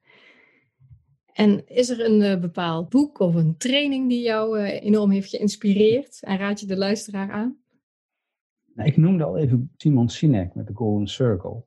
[1.32, 5.28] En is er een uh, bepaald boek of een training die jou uh, enorm heeft
[5.28, 6.22] geïnspireerd?
[6.22, 7.56] En raad je de luisteraar aan?
[8.74, 11.64] Nou, ik noemde al even Simon Sinek met de Golden Circle.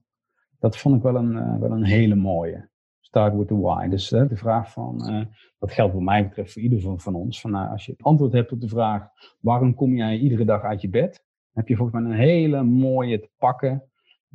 [0.59, 2.69] Dat vond ik wel een, wel een hele mooie.
[2.99, 3.87] Start with the why.
[3.87, 5.25] Dus de vraag van, uh,
[5.59, 7.41] dat geldt wat mij betreft voor ieder van, van ons.
[7.41, 9.07] Van, nou, als je het antwoord hebt op de vraag,
[9.39, 11.25] waarom kom jij iedere dag uit je bed?
[11.53, 13.83] heb je volgens mij een hele mooie te pakken,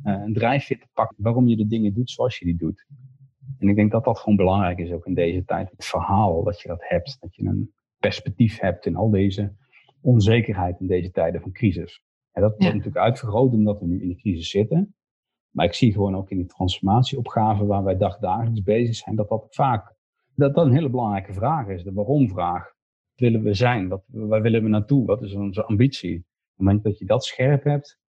[0.03, 2.85] een drijfveer te pakken, waarom je de dingen doet zoals je die doet.
[3.59, 5.71] En ik denk dat dat gewoon belangrijk is ook in deze tijd.
[5.71, 9.53] Het verhaal dat je dat hebt, dat je een perspectief hebt in al deze
[10.01, 12.03] onzekerheid in deze tijden van crisis.
[12.31, 14.95] En dat wordt natuurlijk uitvergroot omdat we nu in de crisis zitten.
[15.49, 19.47] Maar ik zie gewoon ook in die transformatieopgave waar wij dagdagelijks bezig zijn, dat dat
[19.49, 19.95] vaak
[20.37, 21.83] dat dat een hele belangrijke vraag is.
[21.83, 22.75] De waarom-vraag.
[23.15, 23.87] Willen we zijn?
[23.87, 25.05] Wat, waar willen we naartoe?
[25.05, 26.17] Wat is onze ambitie?
[26.17, 27.99] Op het moment dat je dat scherp hebt,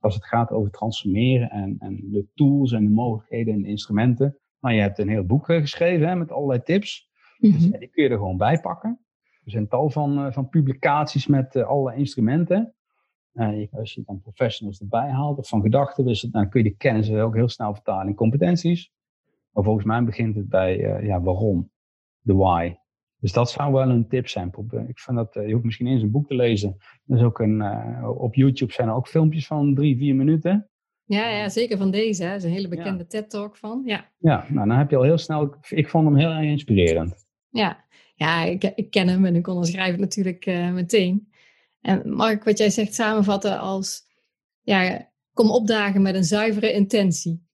[0.00, 4.38] als het gaat over transformeren en, en de tools en de mogelijkheden en de instrumenten.
[4.60, 7.06] Nou, je hebt een heel boek eh, geschreven hè, met allerlei tips.
[7.38, 9.00] Mm dus, die kun je er gewoon bij pakken.
[9.44, 12.74] Er zijn tal van, uh, van publicaties met uh, allerlei instrumenten.
[13.34, 17.10] Uh, als je dan professionals erbij haalt of van gedachtenwissel, dan kun je de kennis
[17.10, 18.92] ook heel snel vertalen in competenties.
[19.52, 21.70] Maar volgens mij begint het bij uh, ja, waarom,
[22.20, 22.74] de why.
[23.20, 24.52] Dus dat zou wel een tip zijn.
[24.88, 26.76] Ik vind dat, uh, je hoeft misschien eens een boek te lezen.
[27.06, 27.62] Er is ook een,
[28.04, 30.70] op YouTube zijn er ook filmpjes van drie, vier minuten.
[31.04, 32.22] Ja, ja zeker van deze.
[32.22, 32.28] Hè.
[32.28, 33.82] Dat is een hele bekende TED-talk van.
[33.84, 34.10] Ja.
[34.18, 37.26] ja, nou dan heb je al heel snel, ik vond hem heel erg inspirerend.
[37.48, 41.28] Ja, ja ik, ik ken hem en ik onderschrijf het natuurlijk meteen.
[41.80, 44.02] En Mark, wat jij zegt samenvatten als,
[44.62, 47.46] ja, kom opdagen met een zuivere intentie.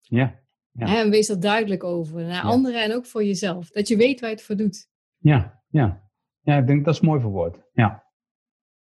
[0.00, 0.40] Ja.
[0.72, 0.96] ja.
[0.96, 3.70] En wees er duidelijk over, naar anderen en ook voor jezelf.
[3.70, 4.88] Dat je weet waar je het voor doet.
[5.18, 6.10] Ja, ja.
[6.40, 7.58] Ja, ik denk dat is mooi verwoord.
[7.72, 8.04] Ja.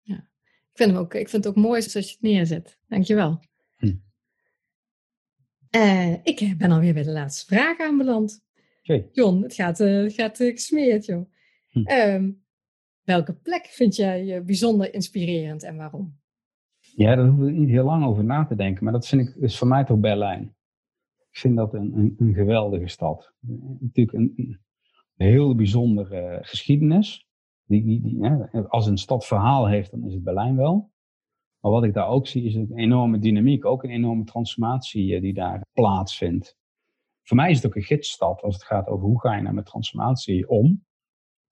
[0.00, 0.16] ja.
[0.16, 2.78] Ik, vind hem ook, ik vind het ook mooi zoals je het neerzet.
[2.88, 3.40] Dankjewel.
[3.76, 3.94] Hm.
[5.76, 8.44] Uh, ik ben alweer bij de laatste vraag aanbeland.
[8.82, 9.08] Okay.
[9.12, 11.30] John, het gaat, uh, het gaat uh, gesmeerd, joh.
[11.68, 11.90] Hm.
[11.90, 12.44] Um,
[13.04, 16.18] Welke plek vind jij eh, bijzonder inspirerend en waarom?
[16.78, 19.34] Ja, daar hoef ik niet heel lang over na te denken, maar dat vind ik,
[19.34, 20.56] is voor mij toch Berlijn.
[21.30, 23.34] Ik vind dat een, een, een geweldige stad.
[23.80, 24.60] Natuurlijk een
[25.14, 27.26] heel bijzondere geschiedenis.
[27.64, 28.28] Die, die, die,
[28.68, 30.92] als een stad verhaal heeft, dan is het Berlijn wel.
[31.60, 35.20] Maar wat ik daar ook zie, is een enorme dynamiek, ook een enorme transformatie eh,
[35.20, 36.56] die daar plaatsvindt.
[37.22, 39.54] Voor mij is het ook een gidsstad als het gaat over hoe ga je nou
[39.54, 40.84] met transformatie om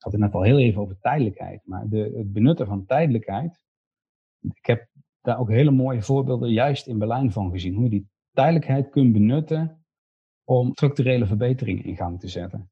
[0.02, 1.66] had het net al heel even over tijdelijkheid.
[1.66, 3.64] Maar de, het benutten van tijdelijkheid.
[4.40, 4.88] Ik heb
[5.20, 7.74] daar ook hele mooie voorbeelden juist in Berlijn van gezien.
[7.74, 9.84] Hoe je die tijdelijkheid kunt benutten
[10.44, 12.71] om structurele verbeteringen in gang te zetten.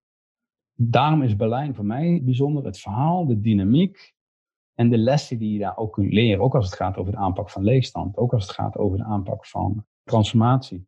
[0.82, 2.64] Daarom is Berlijn voor mij bijzonder.
[2.64, 4.14] Het verhaal, de dynamiek
[4.74, 6.44] en de lessen die je daar ook kunt leren.
[6.44, 8.16] Ook als het gaat over de aanpak van leegstand.
[8.16, 10.86] Ook als het gaat over de aanpak van transformatie.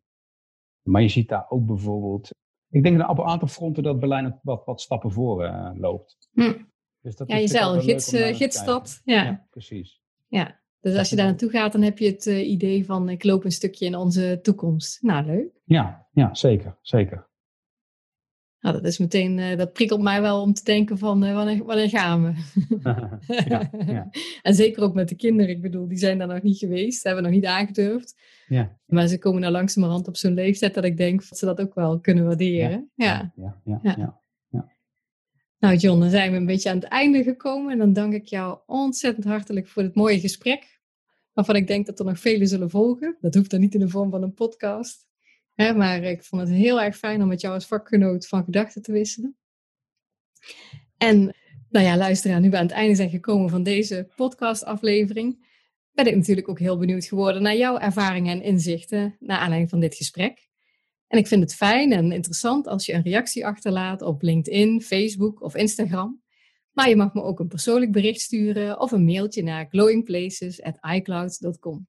[0.81, 2.31] Maar je ziet daar ook bijvoorbeeld
[2.73, 6.17] ik denk dat op een aantal fronten dat Berlijn wat, wat stappen voor uh, loopt.
[6.31, 6.53] Hm.
[7.01, 9.01] Dus dat ja, jezelf, gids, uh, gidsstad.
[9.03, 9.23] Ja.
[9.23, 9.47] ja.
[9.49, 10.01] precies.
[10.27, 13.43] Ja, dus als je daar naartoe gaat, dan heb je het idee van ik loop
[13.43, 15.01] een stukje in onze toekomst.
[15.01, 15.61] Nou, leuk.
[15.63, 17.29] Ja, ja zeker, zeker.
[18.63, 21.63] Nou, dat is meteen, uh, dat prikkelt mij wel om te denken van uh, wanneer,
[21.63, 22.33] wanneer gaan we?
[23.49, 24.09] ja, ja.
[24.41, 27.23] en zeker ook met de kinderen, ik bedoel, die zijn daar nog niet geweest, hebben
[27.23, 28.15] nog niet aangedurfd.
[28.47, 28.77] Ja.
[28.85, 31.73] Maar ze komen nou langzamerhand op zo'n leeftijd dat ik denk dat ze dat ook
[31.73, 32.91] wel kunnen waarderen.
[32.95, 33.79] Ja, ja, ja.
[33.83, 34.21] ja,
[35.59, 38.25] Nou John, dan zijn we een beetje aan het einde gekomen en dan dank ik
[38.25, 40.81] jou ontzettend hartelijk voor dit mooie gesprek.
[41.33, 43.17] Waarvan ik denk dat er nog vele zullen volgen.
[43.21, 45.11] Dat hoeft dan niet in de vorm van een podcast
[45.55, 48.91] maar ik vond het heel erg fijn om met jou als vakgenoot van gedachten te
[48.91, 49.37] wisselen.
[50.97, 51.35] En
[51.69, 55.51] nou ja, luisteraar, nu we aan het einde zijn gekomen van deze podcastaflevering,
[55.91, 59.79] ben ik natuurlijk ook heel benieuwd geworden naar jouw ervaringen en inzichten naar aanleiding van
[59.79, 60.49] dit gesprek.
[61.07, 65.41] En ik vind het fijn en interessant als je een reactie achterlaat op LinkedIn, Facebook
[65.41, 66.21] of Instagram.
[66.71, 71.87] Maar je mag me ook een persoonlijk bericht sturen of een mailtje naar glowingplaces.icloud.com.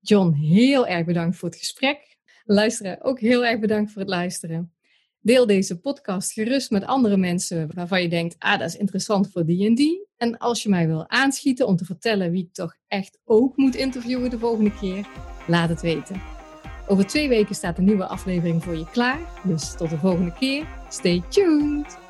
[0.00, 2.11] John, heel erg bedankt voor het gesprek
[2.44, 4.72] luisteren, ook heel erg bedankt voor het luisteren.
[5.20, 9.44] Deel deze podcast gerust met andere mensen waarvan je denkt, ah, dat is interessant voor
[9.44, 10.06] die en die.
[10.16, 13.74] En als je mij wil aanschieten om te vertellen wie ik toch echt ook moet
[13.74, 15.06] interviewen de volgende keer,
[15.46, 16.20] laat het weten.
[16.86, 19.20] Over twee weken staat een nieuwe aflevering voor je klaar.
[19.44, 20.66] Dus tot de volgende keer.
[20.88, 22.01] Stay tuned!